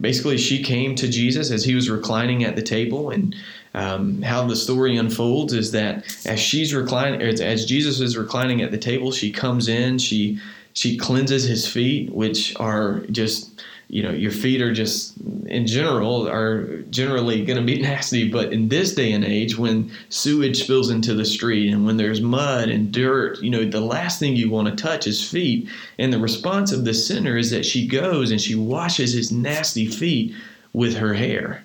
basically 0.00 0.36
she 0.36 0.62
came 0.62 0.94
to 0.96 1.08
Jesus 1.08 1.50
as 1.50 1.64
he 1.64 1.74
was 1.74 1.90
reclining 1.90 2.44
at 2.44 2.56
the 2.56 2.62
table. 2.62 3.10
And 3.10 3.34
um, 3.74 4.22
how 4.22 4.46
the 4.46 4.56
story 4.56 4.96
unfolds 4.96 5.52
is 5.52 5.72
that 5.72 6.04
as 6.26 6.40
she's 6.40 6.74
reclining, 6.74 7.22
as 7.22 7.64
Jesus 7.66 8.00
is 8.00 8.16
reclining 8.16 8.62
at 8.62 8.70
the 8.70 8.78
table, 8.78 9.12
she 9.12 9.30
comes 9.30 9.68
in, 9.68 9.98
she 9.98 10.40
she 10.72 10.96
cleanses 10.96 11.44
his 11.44 11.66
feet, 11.66 12.12
which 12.12 12.54
are 12.56 13.00
just 13.10 13.60
you 13.88 14.02
know 14.02 14.10
your 14.10 14.30
feet 14.30 14.60
are 14.60 14.72
just 14.72 15.14
in 15.46 15.66
general 15.66 16.28
are 16.28 16.82
generally 16.90 17.44
going 17.44 17.58
to 17.58 17.64
be 17.64 17.80
nasty. 17.82 18.30
But 18.30 18.52
in 18.52 18.68
this 18.68 18.94
day 18.94 19.12
and 19.12 19.24
age 19.24 19.56
when 19.56 19.90
sewage 20.10 20.62
spills 20.62 20.90
into 20.90 21.14
the 21.14 21.24
street 21.24 21.72
and 21.72 21.86
when 21.86 21.96
there's 21.96 22.20
mud 22.20 22.68
and 22.68 22.92
dirt 22.92 23.40
you 23.40 23.50
know 23.50 23.64
the 23.64 23.80
last 23.80 24.18
thing 24.18 24.36
you 24.36 24.50
want 24.50 24.68
to 24.68 24.82
touch 24.82 25.06
is 25.06 25.28
feet. 25.28 25.68
And 25.98 26.12
the 26.12 26.18
response 26.18 26.70
of 26.70 26.84
the 26.84 26.94
sinner 26.94 27.36
is 27.36 27.50
that 27.50 27.66
she 27.66 27.86
goes 27.86 28.30
and 28.30 28.40
she 28.40 28.54
washes 28.54 29.12
his 29.12 29.32
nasty 29.32 29.86
feet 29.86 30.34
with 30.72 30.96
her 30.96 31.14
hair. 31.14 31.64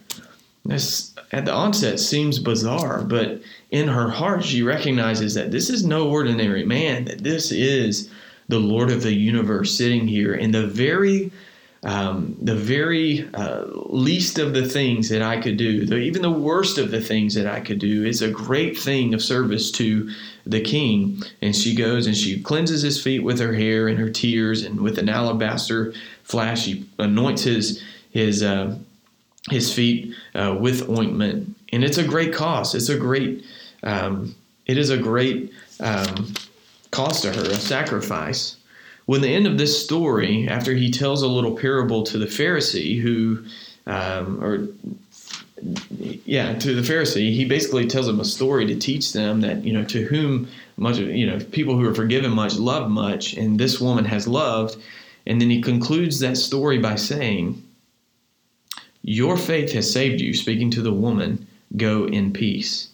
This 0.65 1.13
at 1.33 1.45
the 1.45 1.53
onset 1.53 1.99
seems 1.99 2.39
bizarre 2.39 3.03
but 3.03 3.41
in 3.71 3.87
her 3.87 4.09
heart 4.09 4.45
she 4.45 4.61
recognizes 4.61 5.33
that 5.33 5.51
this 5.51 5.69
is 5.69 5.85
no 5.85 6.07
ordinary 6.09 6.63
man 6.63 7.05
that 7.05 7.23
this 7.23 7.51
is 7.51 8.09
the 8.47 8.59
lord 8.59 8.91
of 8.91 9.01
the 9.01 9.13
universe 9.13 9.75
sitting 9.75 10.07
here. 10.07 10.33
In 10.35 10.51
the 10.51 10.67
very 10.67 11.31
um, 11.83 12.37
the 12.41 12.55
very 12.55 13.29
uh, 13.33 13.65
least 13.87 14.39
of 14.39 14.53
the 14.53 14.65
things 14.65 15.09
that 15.09 15.21
I 15.21 15.41
could 15.41 15.57
do, 15.57 15.85
the, 15.85 15.97
even 15.97 16.21
the 16.21 16.31
worst 16.31 16.77
of 16.77 16.91
the 16.91 17.01
things 17.01 17.35
that 17.35 17.45
I 17.45 17.59
could 17.59 17.79
do, 17.79 18.05
is 18.05 18.21
a 18.21 18.29
great 18.29 18.77
thing 18.77 19.13
of 19.13 19.21
service 19.21 19.69
to 19.71 20.09
the 20.45 20.61
king. 20.61 21.21
And 21.41 21.55
she 21.55 21.75
goes 21.75 22.07
and 22.07 22.15
she 22.15 22.41
cleanses 22.41 22.81
his 22.81 23.01
feet 23.01 23.23
with 23.23 23.39
her 23.39 23.53
hair 23.53 23.87
and 23.89 23.99
her 23.99 24.09
tears, 24.09 24.63
and 24.63 24.79
with 24.79 24.97
an 24.97 25.09
alabaster 25.09 25.93
flask, 26.23 26.63
she 26.63 26.85
anoints 26.99 27.43
his 27.43 27.83
his 28.11 28.43
uh, 28.43 28.77
his 29.49 29.73
feet 29.73 30.15
uh, 30.35 30.55
with 30.57 30.89
ointment. 30.89 31.55
And 31.73 31.83
it's 31.83 31.97
a 31.97 32.03
great 32.03 32.33
cost. 32.33 32.75
It's 32.75 32.89
a 32.89 32.97
great 32.97 33.43
um, 33.83 34.35
it 34.65 34.77
is 34.77 34.89
a 34.89 34.97
great 34.97 35.51
um, 35.81 36.33
cost 36.91 37.23
to 37.23 37.33
her, 37.33 37.41
a 37.41 37.55
sacrifice. 37.55 38.57
When 39.05 39.21
the 39.21 39.33
end 39.33 39.47
of 39.47 39.57
this 39.57 39.83
story, 39.83 40.47
after 40.47 40.73
he 40.73 40.89
tells 40.89 41.21
a 41.21 41.27
little 41.27 41.57
parable 41.57 42.03
to 42.03 42.17
the 42.17 42.25
Pharisee 42.25 43.01
who, 43.01 43.43
um, 43.85 44.41
or 44.41 44.67
yeah, 46.25 46.53
to 46.59 46.75
the 46.75 46.81
Pharisee, 46.81 47.33
he 47.33 47.45
basically 47.45 47.87
tells 47.87 48.07
him 48.07 48.19
a 48.19 48.25
story 48.25 48.65
to 48.67 48.75
teach 48.75 49.13
them 49.13 49.41
that 49.41 49.63
you 49.63 49.73
know 49.73 49.83
to 49.85 50.05
whom 50.05 50.47
much 50.77 50.97
you 50.97 51.27
know 51.27 51.39
people 51.51 51.77
who 51.77 51.87
are 51.87 51.95
forgiven 51.95 52.31
much 52.31 52.55
love 52.55 52.89
much, 52.89 53.33
and 53.33 53.59
this 53.59 53.79
woman 53.79 54.05
has 54.05 54.27
loved, 54.27 54.77
and 55.25 55.39
then 55.39 55.49
he 55.49 55.61
concludes 55.61 56.19
that 56.19 56.37
story 56.37 56.77
by 56.77 56.95
saying, 56.95 57.61
"Your 59.01 59.37
faith 59.37 59.73
has 59.73 59.91
saved 59.91 60.21
you." 60.21 60.33
Speaking 60.33 60.71
to 60.71 60.81
the 60.81 60.93
woman, 60.93 61.45
go 61.75 62.05
in 62.05 62.31
peace. 62.31 62.89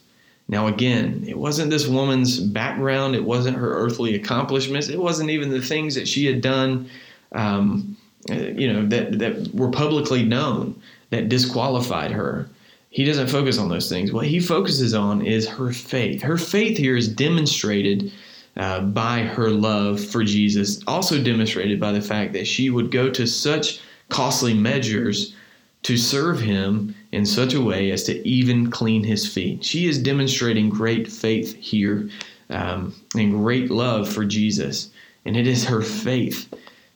Now, 0.50 0.66
again, 0.66 1.24
it 1.28 1.38
wasn't 1.38 1.70
this 1.70 1.88
woman's 1.88 2.40
background, 2.40 3.16
it 3.16 3.24
wasn't 3.24 3.56
her 3.58 3.72
earthly 3.72 4.16
accomplishments, 4.16 4.90
it 4.90 5.00
wasn't 5.00 5.30
even 5.30 5.52
the 5.52 5.62
things 5.62 5.94
that 5.94 6.08
she 6.08 6.26
had 6.26 6.42
done, 6.42 6.90
um, 7.34 7.96
you 8.28 8.74
know, 8.74 8.86
that, 8.88 9.20
that 9.20 9.54
were 9.54 9.70
publicly 9.70 10.26
known 10.26 10.82
that 11.12 11.30
disqualified 11.30 12.12
her. 12.12 12.50
He 12.90 13.06
doesn't 13.06 13.28
focus 13.28 13.60
on 13.60 13.70
those 13.70 13.90
things. 13.90 14.12
What 14.12 14.26
he 14.26 14.40
focuses 14.40 14.96
on 14.96 15.24
is 15.24 15.48
her 15.48 15.72
faith. 15.72 16.24
Her 16.24 16.38
faith 16.38 16.78
here 16.78 16.98
is 16.98 17.08
demonstrated 17.08 18.12
uh, 18.58 18.82
by 18.82 19.22
her 19.22 19.52
love 19.52 20.04
for 20.04 20.24
Jesus, 20.24 20.82
also 20.88 21.24
demonstrated 21.24 21.80
by 21.80 21.92
the 21.92 22.02
fact 22.02 22.34
that 22.34 22.48
she 22.48 22.72
would 22.72 22.90
go 22.90 23.12
to 23.12 23.28
such 23.28 23.82
costly 24.10 24.56
measures 24.56 25.36
to 25.84 25.98
serve 25.98 26.42
him 26.42 26.96
in 27.12 27.26
such 27.26 27.54
a 27.54 27.62
way 27.62 27.92
as 27.92 28.04
to 28.04 28.28
even 28.28 28.70
clean 28.70 29.04
his 29.04 29.32
feet. 29.32 29.64
She 29.64 29.88
is 29.88 30.02
demonstrating 30.02 30.70
great 30.70 31.12
faith 31.12 31.56
here 31.56 32.10
um, 32.50 32.94
and 33.16 33.32
great 33.32 33.72
love 33.72 34.12
for 34.12 34.26
Jesus. 34.26 34.90
And 35.26 35.38
it 35.38 35.48
is 35.48 35.66
her 35.66 35.82
faith 35.82 36.54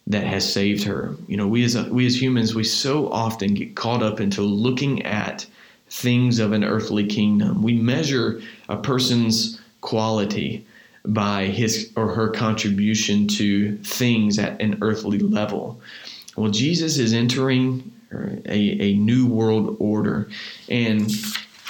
that 0.07 0.25
has 0.25 0.51
saved 0.51 0.83
her. 0.83 1.15
You 1.27 1.37
know, 1.37 1.47
we 1.47 1.63
as 1.63 1.77
we 1.89 2.05
as 2.05 2.21
humans, 2.21 2.53
we 2.53 2.63
so 2.63 3.09
often 3.09 3.53
get 3.53 3.75
caught 3.75 4.03
up 4.03 4.19
into 4.19 4.41
looking 4.41 5.01
at 5.03 5.45
things 5.89 6.39
of 6.39 6.51
an 6.51 6.63
earthly 6.63 7.05
kingdom. 7.05 7.61
We 7.61 7.73
measure 7.73 8.41
a 8.67 8.77
person's 8.77 9.61
quality 9.81 10.65
by 11.05 11.45
his 11.45 11.91
or 11.95 12.13
her 12.13 12.29
contribution 12.29 13.27
to 13.27 13.77
things 13.77 14.39
at 14.39 14.61
an 14.61 14.77
earthly 14.81 15.19
level. 15.19 15.79
Well, 16.35 16.51
Jesus 16.51 16.97
is 16.97 17.13
entering 17.13 17.91
a, 18.45 18.59
a 18.81 18.93
new 18.95 19.27
world 19.27 19.77
order. 19.79 20.29
And 20.69 21.11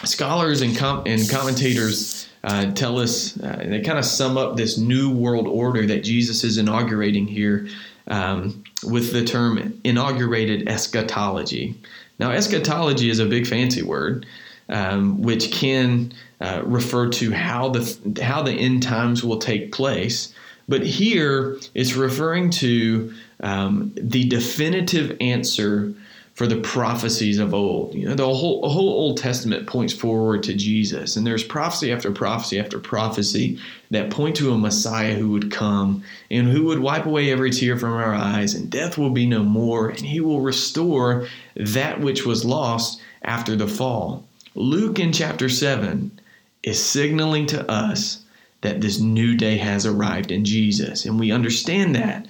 scholars 0.04 0.62
and, 0.62 0.76
com- 0.76 1.04
and 1.06 1.30
commentators 1.30 2.28
uh, 2.44 2.72
tell 2.74 3.00
us, 3.00 3.40
uh, 3.40 3.64
they 3.68 3.82
kind 3.82 3.98
of 3.98 4.06
sum 4.06 4.38
up 4.38 4.58
this 4.58 4.78
new 4.78 5.10
world 5.12 5.48
order 5.48 5.86
that 5.88 6.04
Jesus 6.04 6.44
is 6.44 6.58
inaugurating 6.58 7.28
here 7.28 7.68
um, 8.08 8.64
with 8.84 9.14
the 9.14 9.24
term 9.24 9.80
inaugurated 9.84 10.68
eschatology. 10.68 11.76
Now, 12.20 12.32
eschatology 12.32 13.10
is 13.10 13.20
a 13.20 13.26
big 13.26 13.48
fancy 13.48 13.82
word. 13.82 14.26
Um, 14.70 15.22
which 15.22 15.52
can 15.52 16.14
uh, 16.40 16.62
refer 16.64 17.10
to 17.10 17.32
how 17.32 17.70
the 17.70 18.22
how 18.24 18.42
the 18.42 18.54
end 18.54 18.82
times 18.82 19.22
will 19.22 19.38
take 19.38 19.74
place, 19.74 20.34
but 20.70 20.84
here 20.84 21.58
it's 21.76 21.96
referring 21.96 22.50
to 22.52 23.14
um, 23.42 23.92
the 23.98 24.24
definitive 24.30 25.18
answer 25.20 25.94
for 26.34 26.48
the 26.48 26.62
prophecies 26.62 27.38
of 27.38 27.54
old. 27.54 27.94
You 27.94 28.08
know, 28.10 28.16
the 28.16 28.26
whole, 28.26 28.68
whole 28.68 28.90
Old 28.90 29.18
Testament 29.18 29.68
points 29.68 29.94
forward 29.94 30.42
to 30.44 30.54
Jesus, 30.54 31.16
and 31.16 31.26
there's 31.26 31.44
prophecy 31.44 31.92
after 31.92 32.12
prophecy 32.12 32.60
after 32.60 32.80
prophecy 32.80 33.60
that 33.92 34.10
point 34.10 34.36
to 34.38 34.52
a 34.52 34.58
Messiah 34.58 35.14
who 35.14 35.30
would 35.30 35.52
come 35.52 36.04
and 36.32 36.48
who 36.48 36.66
would 36.66 36.80
wipe 36.80 37.06
away 37.06 37.32
every 37.32 37.52
tear 37.52 37.78
from 37.78 37.94
our 37.94 38.16
eyes, 38.16 38.56
and 38.56 38.72
death 38.72 38.98
will 38.98 39.12
be 39.12 39.28
no 39.28 39.44
more, 39.44 39.90
and 39.90 40.00
he 40.00 40.20
will 40.20 40.42
restore 40.42 41.28
that 41.56 42.00
which 42.00 42.26
was 42.26 42.44
lost 42.44 43.00
after 43.22 43.56
the 43.56 43.68
fall. 43.68 44.26
Luke 44.56 45.00
in 45.00 45.14
chapter 45.14 45.50
7 45.50 46.20
is 46.64 46.84
signaling 46.84 47.46
to 47.48 47.70
us 47.70 48.24
that 48.62 48.82
this 48.82 49.00
new 49.00 49.36
day 49.36 49.58
has 49.58 49.86
arrived 49.86 50.32
in 50.32 50.46
Jesus, 50.46 51.06
and 51.06 51.20
we 51.20 51.32
understand 51.32 51.96
that 51.96 52.26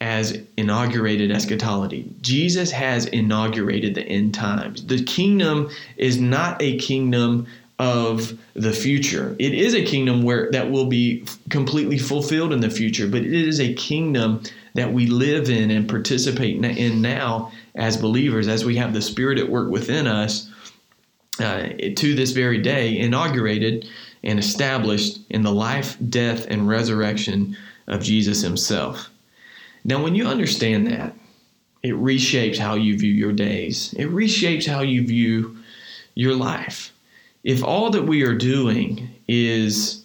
as 0.00 0.40
inaugurated 0.56 1.32
eschatology. 1.32 2.08
Jesus 2.20 2.70
has 2.70 3.06
inaugurated 3.06 3.94
the 3.94 4.02
end 4.02 4.32
times. 4.34 4.86
The 4.86 5.02
kingdom 5.02 5.70
is 5.96 6.20
not 6.20 6.62
a 6.62 6.78
kingdom 6.78 7.46
of 7.80 8.38
the 8.54 8.72
future. 8.72 9.36
It 9.38 9.54
is 9.54 9.74
a 9.74 9.84
kingdom 9.84 10.22
where 10.22 10.50
that 10.50 10.70
will 10.70 10.86
be 10.86 11.24
completely 11.48 11.98
fulfilled 11.98 12.52
in 12.52 12.60
the 12.60 12.70
future, 12.70 13.08
but 13.08 13.22
it 13.22 13.32
is 13.32 13.60
a 13.60 13.74
kingdom 13.74 14.42
that 14.74 14.92
we 14.92 15.06
live 15.06 15.48
in 15.48 15.70
and 15.70 15.88
participate 15.88 16.64
in 16.64 17.00
now 17.00 17.52
as 17.74 17.96
believers 17.96 18.48
as 18.48 18.64
we 18.64 18.76
have 18.76 18.92
the 18.92 19.02
spirit 19.02 19.38
at 19.38 19.48
work 19.48 19.70
within 19.70 20.06
us 20.06 20.50
uh, 21.40 21.68
to 21.96 22.14
this 22.14 22.32
very 22.32 22.58
day 22.58 22.98
inaugurated 22.98 23.88
and 24.24 24.38
established 24.38 25.20
in 25.30 25.42
the 25.42 25.52
life, 25.52 25.96
death 26.08 26.46
and 26.48 26.68
resurrection 26.68 27.56
of 27.86 28.02
Jesus 28.02 28.42
himself. 28.42 29.08
Now, 29.84 30.02
when 30.02 30.14
you 30.14 30.26
understand 30.26 30.86
that, 30.88 31.14
it 31.82 31.94
reshapes 31.94 32.58
how 32.58 32.74
you 32.74 32.98
view 32.98 33.12
your 33.12 33.32
days, 33.32 33.94
it 33.96 34.10
reshapes 34.10 34.66
how 34.66 34.80
you 34.80 35.06
view 35.06 35.56
your 36.14 36.34
life. 36.34 36.92
If 37.44 37.62
all 37.62 37.90
that 37.90 38.02
we 38.02 38.22
are 38.22 38.34
doing 38.34 39.08
is 39.28 40.02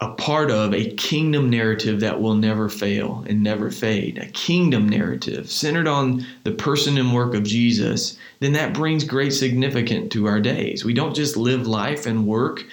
a 0.00 0.14
part 0.14 0.50
of 0.50 0.74
a 0.74 0.90
kingdom 0.94 1.48
narrative 1.48 2.00
that 2.00 2.20
will 2.20 2.34
never 2.34 2.68
fail 2.68 3.24
and 3.28 3.42
never 3.42 3.70
fade, 3.70 4.18
a 4.18 4.26
kingdom 4.26 4.88
narrative 4.88 5.50
centered 5.50 5.86
on 5.86 6.26
the 6.42 6.50
person 6.50 6.98
and 6.98 7.14
work 7.14 7.34
of 7.34 7.44
Jesus, 7.44 8.18
then 8.40 8.52
that 8.52 8.74
brings 8.74 9.04
great 9.04 9.32
significance 9.32 10.12
to 10.12 10.26
our 10.26 10.40
days. 10.40 10.84
We 10.84 10.94
don't 10.94 11.14
just 11.14 11.36
live 11.36 11.66
life 11.68 12.06
and 12.06 12.26
work 12.26 12.64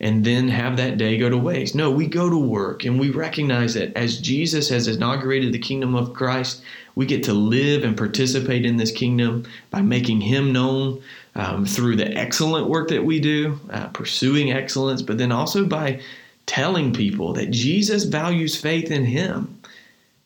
and 0.00 0.24
then 0.24 0.48
have 0.48 0.76
that 0.76 0.98
day 0.98 1.16
go 1.16 1.30
to 1.30 1.38
waste. 1.38 1.74
No, 1.74 1.90
we 1.90 2.06
go 2.06 2.28
to 2.28 2.38
work 2.38 2.84
and 2.84 3.00
we 3.00 3.10
recognize 3.10 3.74
that 3.74 3.96
as 3.96 4.18
Jesus 4.18 4.68
has 4.68 4.88
inaugurated 4.88 5.52
the 5.52 5.58
kingdom 5.58 5.94
of 5.94 6.12
Christ, 6.12 6.62
we 6.94 7.06
get 7.06 7.22
to 7.24 7.32
live 7.32 7.84
and 7.84 7.96
participate 7.96 8.66
in 8.66 8.76
this 8.76 8.90
kingdom 8.90 9.44
by 9.70 9.82
making 9.82 10.22
Him 10.22 10.52
known 10.52 11.02
um, 11.34 11.66
through 11.66 11.96
the 11.96 12.10
excellent 12.16 12.68
work 12.68 12.88
that 12.88 13.04
we 13.04 13.20
do, 13.20 13.60
uh, 13.70 13.88
pursuing 13.88 14.52
excellence, 14.52 15.02
but 15.02 15.18
then 15.18 15.32
also 15.32 15.64
by 15.64 16.00
telling 16.46 16.92
people 16.92 17.32
that 17.34 17.50
Jesus 17.50 18.04
values 18.04 18.58
faith 18.58 18.90
in 18.90 19.04
Him. 19.04 19.60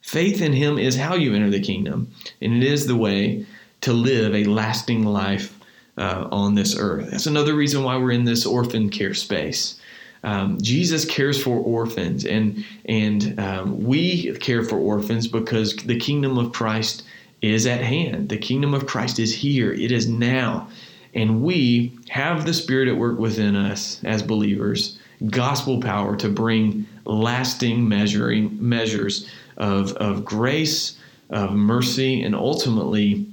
Faith 0.00 0.40
in 0.40 0.52
Him 0.52 0.78
is 0.78 0.96
how 0.96 1.14
you 1.14 1.34
enter 1.34 1.50
the 1.50 1.60
kingdom, 1.60 2.12
and 2.40 2.54
it 2.54 2.62
is 2.62 2.86
the 2.86 2.96
way 2.96 3.46
to 3.80 3.92
live 3.92 4.34
a 4.34 4.44
lasting 4.44 5.04
life 5.04 5.56
uh, 5.96 6.28
on 6.30 6.54
this 6.54 6.76
earth. 6.78 7.10
That's 7.10 7.26
another 7.26 7.54
reason 7.54 7.82
why 7.82 7.96
we're 7.96 8.12
in 8.12 8.24
this 8.24 8.46
orphan 8.46 8.90
care 8.90 9.14
space. 9.14 9.80
Um, 10.22 10.58
Jesus 10.60 11.04
cares 11.04 11.42
for 11.42 11.56
orphans, 11.56 12.24
and 12.26 12.64
and 12.84 13.38
um, 13.40 13.84
we 13.84 14.32
care 14.38 14.62
for 14.62 14.76
orphans 14.76 15.26
because 15.26 15.76
the 15.76 15.98
kingdom 15.98 16.36
of 16.36 16.52
Christ 16.52 17.04
is 17.40 17.66
at 17.66 17.80
hand. 17.80 18.28
The 18.28 18.36
kingdom 18.36 18.74
of 18.74 18.86
Christ 18.86 19.18
is 19.18 19.34
here. 19.34 19.72
It 19.72 19.92
is 19.92 20.08
now, 20.08 20.68
and 21.14 21.42
we 21.42 21.98
have 22.10 22.44
the 22.44 22.52
Spirit 22.52 22.88
at 22.88 22.96
work 22.96 23.18
within 23.18 23.56
us 23.56 24.02
as 24.04 24.22
believers, 24.22 24.98
gospel 25.30 25.80
power 25.80 26.16
to 26.16 26.28
bring 26.28 26.86
lasting 27.06 27.88
measuring 27.88 28.56
measures 28.60 29.26
of 29.56 29.92
of 29.94 30.24
grace, 30.24 30.98
of 31.30 31.52
mercy, 31.52 32.22
and 32.22 32.34
ultimately 32.34 33.26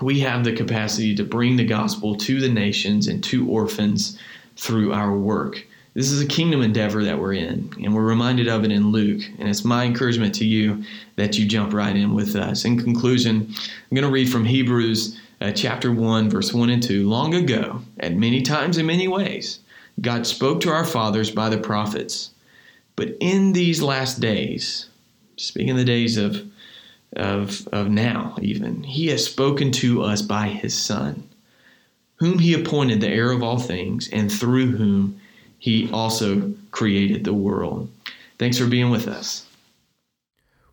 we 0.00 0.20
have 0.20 0.44
the 0.44 0.54
capacity 0.54 1.14
to 1.14 1.24
bring 1.24 1.56
the 1.56 1.64
gospel 1.64 2.16
to 2.16 2.40
the 2.40 2.48
nations 2.48 3.08
and 3.08 3.22
to 3.24 3.48
orphans 3.48 4.18
through 4.56 4.92
our 4.92 5.16
work. 5.16 5.66
This 5.94 6.10
is 6.10 6.22
a 6.22 6.26
kingdom 6.26 6.62
endeavor 6.62 7.04
that 7.04 7.18
we're 7.18 7.34
in, 7.34 7.70
and 7.82 7.94
we're 7.94 8.06
reminded 8.06 8.48
of 8.48 8.64
it 8.64 8.72
in 8.72 8.92
Luke. 8.92 9.20
And 9.38 9.46
it's 9.46 9.64
my 9.64 9.84
encouragement 9.84 10.34
to 10.36 10.44
you 10.46 10.84
that 11.16 11.38
you 11.38 11.46
jump 11.46 11.74
right 11.74 11.94
in 11.94 12.14
with 12.14 12.34
us. 12.34 12.64
In 12.64 12.80
conclusion, 12.80 13.46
I'm 13.50 13.94
going 13.94 14.06
to 14.06 14.10
read 14.10 14.30
from 14.30 14.46
Hebrews 14.46 15.20
uh, 15.42 15.52
chapter 15.52 15.92
1, 15.92 16.30
verse 16.30 16.54
1 16.54 16.70
and 16.70 16.82
2. 16.82 17.06
Long 17.06 17.34
ago, 17.34 17.82
at 18.00 18.14
many 18.16 18.40
times 18.40 18.78
in 18.78 18.86
many 18.86 19.06
ways, 19.06 19.58
God 20.00 20.26
spoke 20.26 20.60
to 20.62 20.70
our 20.70 20.86
fathers 20.86 21.30
by 21.30 21.50
the 21.50 21.58
prophets. 21.58 22.30
But 22.96 23.16
in 23.20 23.52
these 23.52 23.82
last 23.82 24.20
days, 24.20 24.88
speaking 25.36 25.76
the 25.76 25.84
days 25.84 26.16
of 26.16 26.42
of, 27.16 27.66
of 27.68 27.88
now, 27.88 28.36
even. 28.40 28.82
He 28.82 29.08
has 29.08 29.24
spoken 29.24 29.70
to 29.72 30.02
us 30.02 30.22
by 30.22 30.48
his 30.48 30.76
Son, 30.76 31.28
whom 32.16 32.38
he 32.38 32.54
appointed 32.54 33.00
the 33.00 33.08
heir 33.08 33.32
of 33.32 33.42
all 33.42 33.58
things, 33.58 34.08
and 34.12 34.30
through 34.30 34.72
whom 34.72 35.20
he 35.58 35.90
also 35.92 36.54
created 36.70 37.24
the 37.24 37.34
world. 37.34 37.90
Thanks 38.38 38.58
for 38.58 38.66
being 38.66 38.90
with 38.90 39.08
us. 39.08 39.46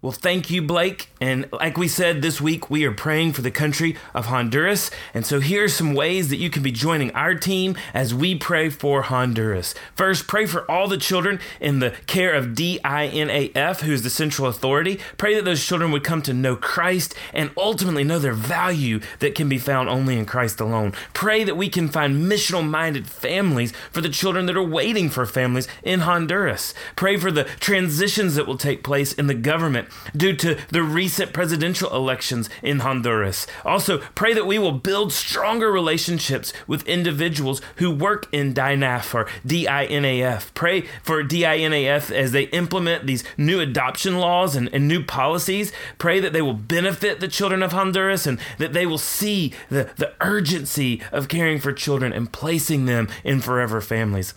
Well, 0.02 0.14
thank 0.14 0.50
you, 0.50 0.62
Blake. 0.62 1.10
And 1.20 1.50
like 1.52 1.78
we 1.78 1.90
said 1.90 2.22
this 2.22 2.40
week, 2.40 2.70
we 2.70 2.86
are 2.86 2.92
praying 2.94 3.34
for 3.34 3.42
the 3.42 3.52
country 3.52 3.98
of 4.14 4.28
Honduras. 4.28 4.90
And 5.14 5.26
so 5.26 5.42
here 5.42 5.66
are 5.66 5.68
some 5.68 5.94
ways 5.94 6.30
that 6.30 6.38
you 6.38 6.50
can 6.50 6.64
be 6.64 6.72
joining 6.72 7.12
our 7.12 7.36
team 7.36 7.76
as 7.94 8.14
we 8.14 8.38
pray 8.38 8.70
for 8.70 9.02
Honduras. 9.02 9.76
First, 9.98 10.26
pray 10.26 10.46
for 10.46 10.64
all 10.72 10.88
the 10.88 10.98
children 10.98 11.42
in 11.60 11.80
the 11.80 11.92
care 12.08 12.34
of 12.34 12.56
DINAF, 12.56 13.82
who 13.82 13.92
is 13.92 14.04
the 14.04 14.10
central 14.10 14.48
authority. 14.48 15.02
Pray 15.18 15.36
that 15.36 15.44
those 15.44 15.66
children 15.66 15.92
would 15.92 16.06
come 16.06 16.22
to 16.22 16.34
know 16.34 16.56
Christ 16.56 17.14
and 17.34 17.52
ultimately 17.58 18.06
know 18.06 18.20
their 18.20 18.32
value 18.32 19.02
that 19.20 19.36
can 19.36 19.50
be 19.50 19.58
found 19.58 19.90
only 19.90 20.18
in 20.18 20.26
Christ 20.26 20.62
alone. 20.62 20.94
Pray 21.14 21.44
that 21.44 21.58
we 21.58 21.68
can 21.68 21.90
find 21.90 22.24
missional 22.24 22.66
minded 22.66 23.06
families 23.06 23.74
for 23.92 24.00
the 24.00 24.08
children 24.08 24.46
that 24.46 24.56
are 24.56 24.64
waiting 24.64 25.10
for 25.10 25.26
families 25.26 25.68
in 25.84 26.02
Honduras. 26.02 26.74
Pray 26.96 27.18
for 27.18 27.32
the 27.34 27.44
transitions 27.60 28.36
that 28.36 28.48
will 28.48 28.58
take 28.58 28.82
place 28.82 29.12
in 29.12 29.28
the 29.28 29.34
government 29.34 29.89
due 30.16 30.36
to 30.36 30.58
the 30.70 30.84
recent 30.84 31.34
presidential 31.34 31.94
elections 31.96 32.50
in 32.62 32.80
Honduras. 32.80 33.48
Also, 33.66 34.00
pray 34.16 34.34
that 34.34 34.48
we 34.48 34.60
will 34.60 34.72
build 34.72 35.14
stronger 35.14 35.72
relationships 35.72 36.54
with 36.68 36.88
individuals 36.88 37.62
who 37.78 37.92
work 37.92 38.28
in 38.32 38.54
DINAF 38.54 39.14
or 39.14 39.28
DINAF. 39.46 40.54
Pray 40.54 40.82
for 41.04 41.24
DINAF 41.24 42.12
as 42.12 42.32
they 42.32 42.44
implement 42.44 43.06
these 43.06 43.24
new 43.38 43.60
adoption 43.60 44.18
laws 44.18 44.56
and, 44.56 44.70
and 44.74 44.88
new 44.88 45.04
policies. 45.04 45.72
Pray 45.98 46.20
that 46.20 46.34
they 46.34 46.42
will 46.42 46.54
benefit 46.54 47.20
the 47.20 47.28
children 47.28 47.64
of 47.64 47.72
Honduras 47.72 48.26
and 48.26 48.40
that 48.58 48.74
they 48.74 48.86
will 48.86 48.98
see 48.98 49.54
the, 49.70 49.90
the 49.98 50.14
urgency 50.22 51.02
of 51.12 51.28
caring 51.28 51.60
for 51.60 51.74
children 51.74 52.14
and 52.14 52.32
placing 52.32 52.86
them 52.86 53.08
in 53.24 53.42
forever 53.42 53.82
families. 53.82 54.34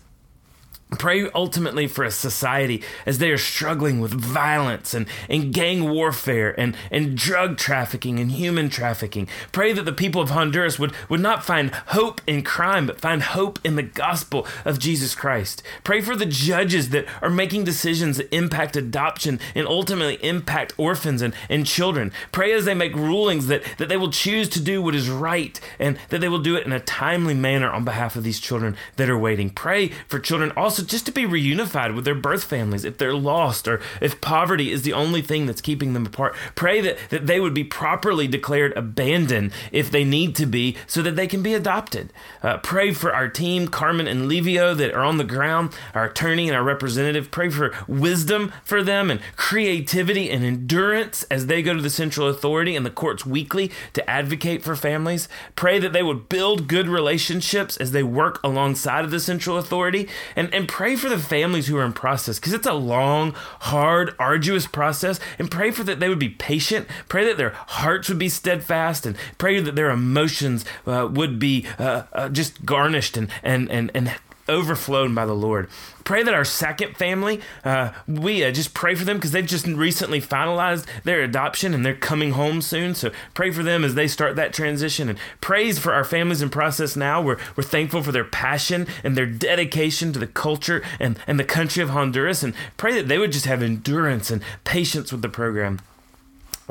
Pray 0.99 1.29
ultimately 1.35 1.87
for 1.87 2.05
a 2.05 2.11
society 2.11 2.83
as 3.07 3.19
they 3.19 3.31
are 3.31 3.39
struggling 3.39 4.01
with 4.01 4.13
violence 4.13 4.95
and, 4.95 5.07
and 5.29 5.53
gang 5.53 5.89
warfare 5.91 6.59
and, 6.59 6.77
and 6.91 7.17
drug 7.17 7.57
trafficking 7.57 8.19
and 8.19 8.33
human 8.33 8.69
trafficking. 8.69 9.29
Pray 9.53 9.73
that 9.73 9.85
the 9.85 9.93
people 9.93 10.21
of 10.21 10.31
Honduras 10.31 10.79
would, 10.79 10.93
would 11.09 11.21
not 11.21 11.45
find 11.45 11.71
hope 11.89 12.21
in 12.27 12.43
crime, 12.43 12.87
but 12.87 13.01
find 13.01 13.23
hope 13.23 13.59
in 13.65 13.77
the 13.77 13.83
gospel 13.83 14.47
of 14.65 14.79
Jesus 14.79 15.15
Christ. 15.15 15.63
Pray 15.85 16.01
for 16.01 16.15
the 16.15 16.27
judges 16.27 16.91
that 16.91 17.07
are 17.21 17.31
making 17.31 17.65
decisions 17.65 18.17
that 18.17 18.35
impact 18.35 18.77
adoption 18.77 19.41
and 19.55 19.67
ultimately 19.67 20.23
impact 20.25 20.75
orphans 20.77 21.23
and, 21.23 21.35
and 21.49 21.67
children. 21.67 22.13
Pray 22.31 22.53
as 22.53 22.65
they 22.65 22.75
make 22.75 22.95
rulings 22.95 23.47
that, 23.47 23.63
that 23.79 23.89
they 23.89 23.97
will 23.97 24.11
choose 24.11 24.49
to 24.51 24.61
do 24.61 24.83
what 24.83 24.95
is 24.95 25.09
right 25.09 25.59
and 25.79 25.99
that 26.11 26.21
they 26.21 26.29
will 26.29 26.39
do 26.39 26.57
it 26.57 26.67
in 26.67 26.73
a 26.73 26.81
timely 26.81 27.35
manner 27.35 27.71
on 27.71 27.85
behalf 27.85 28.17
of 28.17 28.25
these 28.25 28.41
children 28.41 28.77
that 28.97 29.11
are 29.11 29.19
waiting. 29.19 29.51
Pray 29.51 29.89
for 30.09 30.19
children 30.19 30.53
also 30.57 30.82
also 30.83 30.91
just 30.91 31.07
to 31.07 31.13
be 31.13 31.25
reunified 31.25 31.95
with 31.95 32.05
their 32.05 32.15
birth 32.15 32.45
families 32.45 32.85
if 32.85 32.99
they're 32.99 33.15
lost 33.15 33.69
or 33.69 33.81
if 34.01 34.21
poverty 34.21 34.71
is 34.71 34.83
the 34.83 34.93
only 34.93 35.23
thing 35.23 35.47
that's 35.47 35.61
keeping 35.61 35.93
them 35.93 36.07
apart. 36.07 36.35
Pray 36.55 36.81
that, 36.81 36.99
that 37.11 37.27
they 37.27 37.41
would 37.41 37.55
be 37.55 37.65
properly 37.65 38.27
declared 38.27 38.73
abandoned 38.77 39.53
if 39.71 39.91
they 39.91 40.05
need 40.05 40.35
to 40.37 40.47
be 40.47 40.77
so 40.87 41.03
that 41.03 41.17
they 41.17 41.27
can 41.27 41.43
be 41.43 41.55
adopted. 41.55 42.13
Uh, 42.43 42.59
pray 42.59 42.93
for 42.93 43.15
our 43.15 43.29
team, 43.29 43.69
Carmen 43.69 44.09
and 44.09 44.29
Livio, 44.29 44.75
that 44.75 44.95
are 44.95 45.05
on 45.05 45.19
the 45.19 45.25
ground, 45.25 45.75
our 45.95 46.07
attorney 46.07 46.49
and 46.49 46.57
our 46.57 46.65
representative. 46.65 47.31
Pray 47.31 47.49
for 47.49 47.73
wisdom 47.87 48.53
for 48.65 48.83
them 48.83 49.11
and 49.11 49.21
creativity 49.37 50.31
and 50.31 50.45
endurance 50.45 51.25
as 51.25 51.47
they 51.47 51.63
go 51.63 51.75
to 51.75 51.83
the 51.83 51.91
central 51.91 52.29
authority 52.29 52.75
and 52.77 52.85
the 52.85 52.91
courts 52.91 53.25
weekly 53.25 53.71
to 53.93 54.09
advocate 54.11 54.63
for 54.63 54.75
families. 54.75 55.29
Pray 55.57 55.79
that 55.79 55.93
they 55.93 56.03
would 56.03 56.29
build 56.29 56.69
good 56.69 56.89
relationships 56.89 57.77
as 57.77 57.93
they 57.93 58.03
work 58.03 58.41
alongside 58.43 59.05
of 59.05 59.11
the 59.11 59.21
central 59.21 59.57
authority 59.57 60.09
and, 60.35 60.53
and 60.53 60.69
pray 60.73 60.97
for 60.97 61.11
the 61.11 61.19
families 61.19 61.67
who 61.67 61.77
are 61.77 61.85
in 61.85 61.93
process 61.93 62.39
because 62.39 62.55
it's 62.55 62.67
a 62.67 62.73
long, 62.73 63.33
hard, 63.61 64.15
arduous 64.19 64.67
process. 64.67 65.21
And 65.39 65.51
pray 65.51 65.71
for 65.71 65.85
that 65.85 66.01
they 66.01 66.09
would 66.09 66.19
be 66.19 66.31
patient. 66.31 66.89
Pray 67.11 67.27
that 67.27 67.37
their 67.37 67.51
hearts 67.51 68.09
would 68.09 68.19
be 68.19 68.31
steadfast, 68.31 69.05
and 69.05 69.15
pray 69.37 69.61
that 69.61 69.75
their 69.75 69.91
emotions 69.91 70.65
uh, 70.87 71.07
would 71.13 71.39
be 71.39 71.67
uh, 71.79 72.05
uh, 72.15 72.31
just 72.31 72.65
garnished 72.65 73.19
and 73.19 73.29
and 73.43 73.71
and 73.71 73.91
and 73.95 74.15
overflowed 74.53 75.15
by 75.15 75.27
the 75.27 75.35
Lord. 75.35 75.69
Pray 76.05 76.23
that 76.23 76.35
our 76.35 76.45
second 76.45 76.97
family, 76.97 77.41
uh, 77.65 77.93
we 78.07 78.45
uh, 78.45 78.51
just 78.51 78.75
pray 78.75 78.95
for 78.95 79.05
them 79.05 79.17
because 79.17 79.31
they've 79.31 79.47
just 79.47 79.67
recently 79.67 80.21
finalized 80.21 80.87
their 81.05 81.23
adoption 81.23 81.75
and 81.75 81.87
they're 81.87 81.95
coming 81.95 82.33
home 82.33 82.61
soon. 82.61 82.95
So 82.95 83.11
pray 83.35 83.51
for 83.51 83.63
them 83.63 83.85
as 83.85 83.95
they 83.95 84.09
start 84.09 84.37
that 84.37 84.53
transition 84.53 85.09
and 85.09 85.19
praise 85.41 85.79
for 85.79 85.93
our 85.93 86.05
families 86.05 86.43
in 86.43 86.51
process 86.51 86.97
now. 86.97 87.23
We're, 87.23 87.39
we're 87.57 87.63
thankful 87.63 88.03
for 88.03 88.13
their 88.13 88.25
passion 88.25 88.87
and 89.03 89.17
their 89.17 89.27
dedication 89.27 90.13
to 90.13 90.19
the 90.19 90.27
culture 90.27 90.83
and, 91.01 91.19
and 91.27 91.39
the 91.39 91.45
country 91.45 91.83
of 91.83 91.91
Honduras 91.91 92.43
and 92.43 92.55
pray 92.77 92.93
that 92.95 93.09
they 93.09 93.19
would 93.19 93.33
just 93.33 93.47
have 93.47 93.63
endurance 93.63 94.31
and 94.31 94.43
patience 94.65 95.13
with 95.13 95.23
the 95.23 95.29
program. 95.29 95.81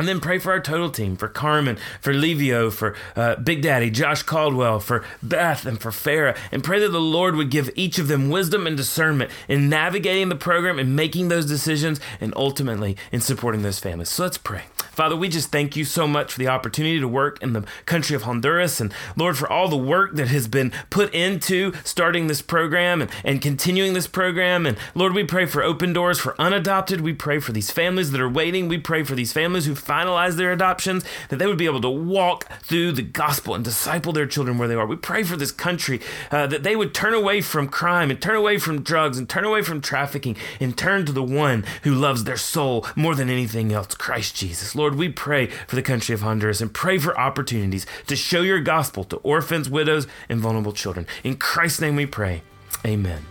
And 0.01 0.07
then 0.07 0.19
pray 0.19 0.39
for 0.39 0.51
our 0.51 0.59
total 0.59 0.89
team, 0.89 1.15
for 1.15 1.27
Carmen, 1.27 1.77
for 1.99 2.11
Livio, 2.11 2.71
for 2.71 2.95
uh, 3.15 3.35
Big 3.35 3.61
Daddy, 3.61 3.91
Josh 3.91 4.23
Caldwell, 4.23 4.79
for 4.79 5.05
Beth, 5.21 5.63
and 5.63 5.79
for 5.79 5.91
Farah. 5.91 6.35
And 6.51 6.63
pray 6.63 6.79
that 6.79 6.89
the 6.89 6.99
Lord 6.99 7.35
would 7.35 7.51
give 7.51 7.69
each 7.75 7.99
of 7.99 8.07
them 8.07 8.31
wisdom 8.31 8.65
and 8.65 8.75
discernment 8.75 9.29
in 9.47 9.69
navigating 9.69 10.29
the 10.29 10.35
program 10.35 10.79
and 10.79 10.95
making 10.95 11.27
those 11.27 11.45
decisions 11.45 11.99
and 12.19 12.33
ultimately 12.35 12.97
in 13.11 13.21
supporting 13.21 13.61
those 13.61 13.77
families. 13.77 14.09
So 14.09 14.23
let's 14.23 14.39
pray. 14.39 14.63
Father, 14.91 15.15
we 15.15 15.29
just 15.29 15.51
thank 15.51 15.75
you 15.75 15.85
so 15.85 16.05
much 16.05 16.33
for 16.33 16.39
the 16.39 16.49
opportunity 16.49 16.99
to 16.99 17.07
work 17.07 17.41
in 17.41 17.53
the 17.53 17.63
country 17.85 18.15
of 18.15 18.23
Honduras. 18.23 18.81
And 18.81 18.93
Lord, 19.15 19.37
for 19.37 19.49
all 19.49 19.69
the 19.69 19.77
work 19.77 20.15
that 20.15 20.27
has 20.27 20.47
been 20.47 20.73
put 20.89 21.13
into 21.13 21.73
starting 21.85 22.27
this 22.27 22.41
program 22.41 23.01
and, 23.01 23.11
and 23.23 23.41
continuing 23.41 23.93
this 23.93 24.07
program. 24.07 24.65
And 24.65 24.77
Lord, 24.93 25.13
we 25.13 25.23
pray 25.23 25.45
for 25.45 25.63
open 25.63 25.93
doors 25.93 26.19
for 26.19 26.35
unadopted. 26.39 27.01
We 27.01 27.13
pray 27.13 27.39
for 27.39 27.53
these 27.53 27.71
families 27.71 28.11
that 28.11 28.19
are 28.19 28.29
waiting. 28.29 28.67
We 28.67 28.79
pray 28.79 29.03
for 29.03 29.15
these 29.15 29.31
families 29.31 29.65
who 29.65 29.75
finalize 29.91 30.35
their 30.35 30.53
adoptions, 30.53 31.03
that 31.29 31.37
they 31.37 31.47
would 31.47 31.57
be 31.57 31.65
able 31.65 31.81
to 31.81 31.89
walk 31.89 32.49
through 32.61 32.93
the 32.93 33.01
gospel 33.01 33.53
and 33.53 33.63
disciple 33.63 34.13
their 34.13 34.25
children 34.25 34.57
where 34.57 34.67
they 34.67 34.75
are. 34.75 34.85
We 34.85 34.95
pray 34.95 35.23
for 35.23 35.35
this 35.35 35.51
country 35.51 35.99
uh, 36.31 36.47
that 36.47 36.63
they 36.63 36.75
would 36.75 36.93
turn 36.93 37.13
away 37.13 37.41
from 37.41 37.67
crime 37.67 38.09
and 38.09 38.21
turn 38.21 38.35
away 38.35 38.57
from 38.57 38.83
drugs 38.83 39.17
and 39.17 39.27
turn 39.27 39.43
away 39.43 39.61
from 39.61 39.81
trafficking 39.81 40.37
and 40.59 40.77
turn 40.77 41.05
to 41.05 41.11
the 41.11 41.23
one 41.23 41.65
who 41.83 41.93
loves 41.93 42.23
their 42.23 42.37
soul 42.37 42.85
more 42.95 43.15
than 43.15 43.29
anything 43.29 43.73
else, 43.73 43.93
Christ 43.95 44.35
Jesus. 44.35 44.75
Lord, 44.75 44.95
we 44.95 45.09
pray 45.09 45.47
for 45.67 45.75
the 45.75 45.81
country 45.81 46.13
of 46.13 46.21
Honduras 46.21 46.61
and 46.61 46.73
pray 46.73 46.97
for 46.97 47.17
opportunities 47.19 47.85
to 48.07 48.15
show 48.15 48.41
your 48.41 48.61
gospel 48.61 49.03
to 49.05 49.17
orphans, 49.17 49.69
widows, 49.69 50.07
and 50.29 50.39
vulnerable 50.39 50.73
children. 50.73 51.05
In 51.23 51.35
Christ's 51.35 51.81
name 51.81 51.95
we 51.95 52.05
pray. 52.05 52.43
Amen. 52.85 53.30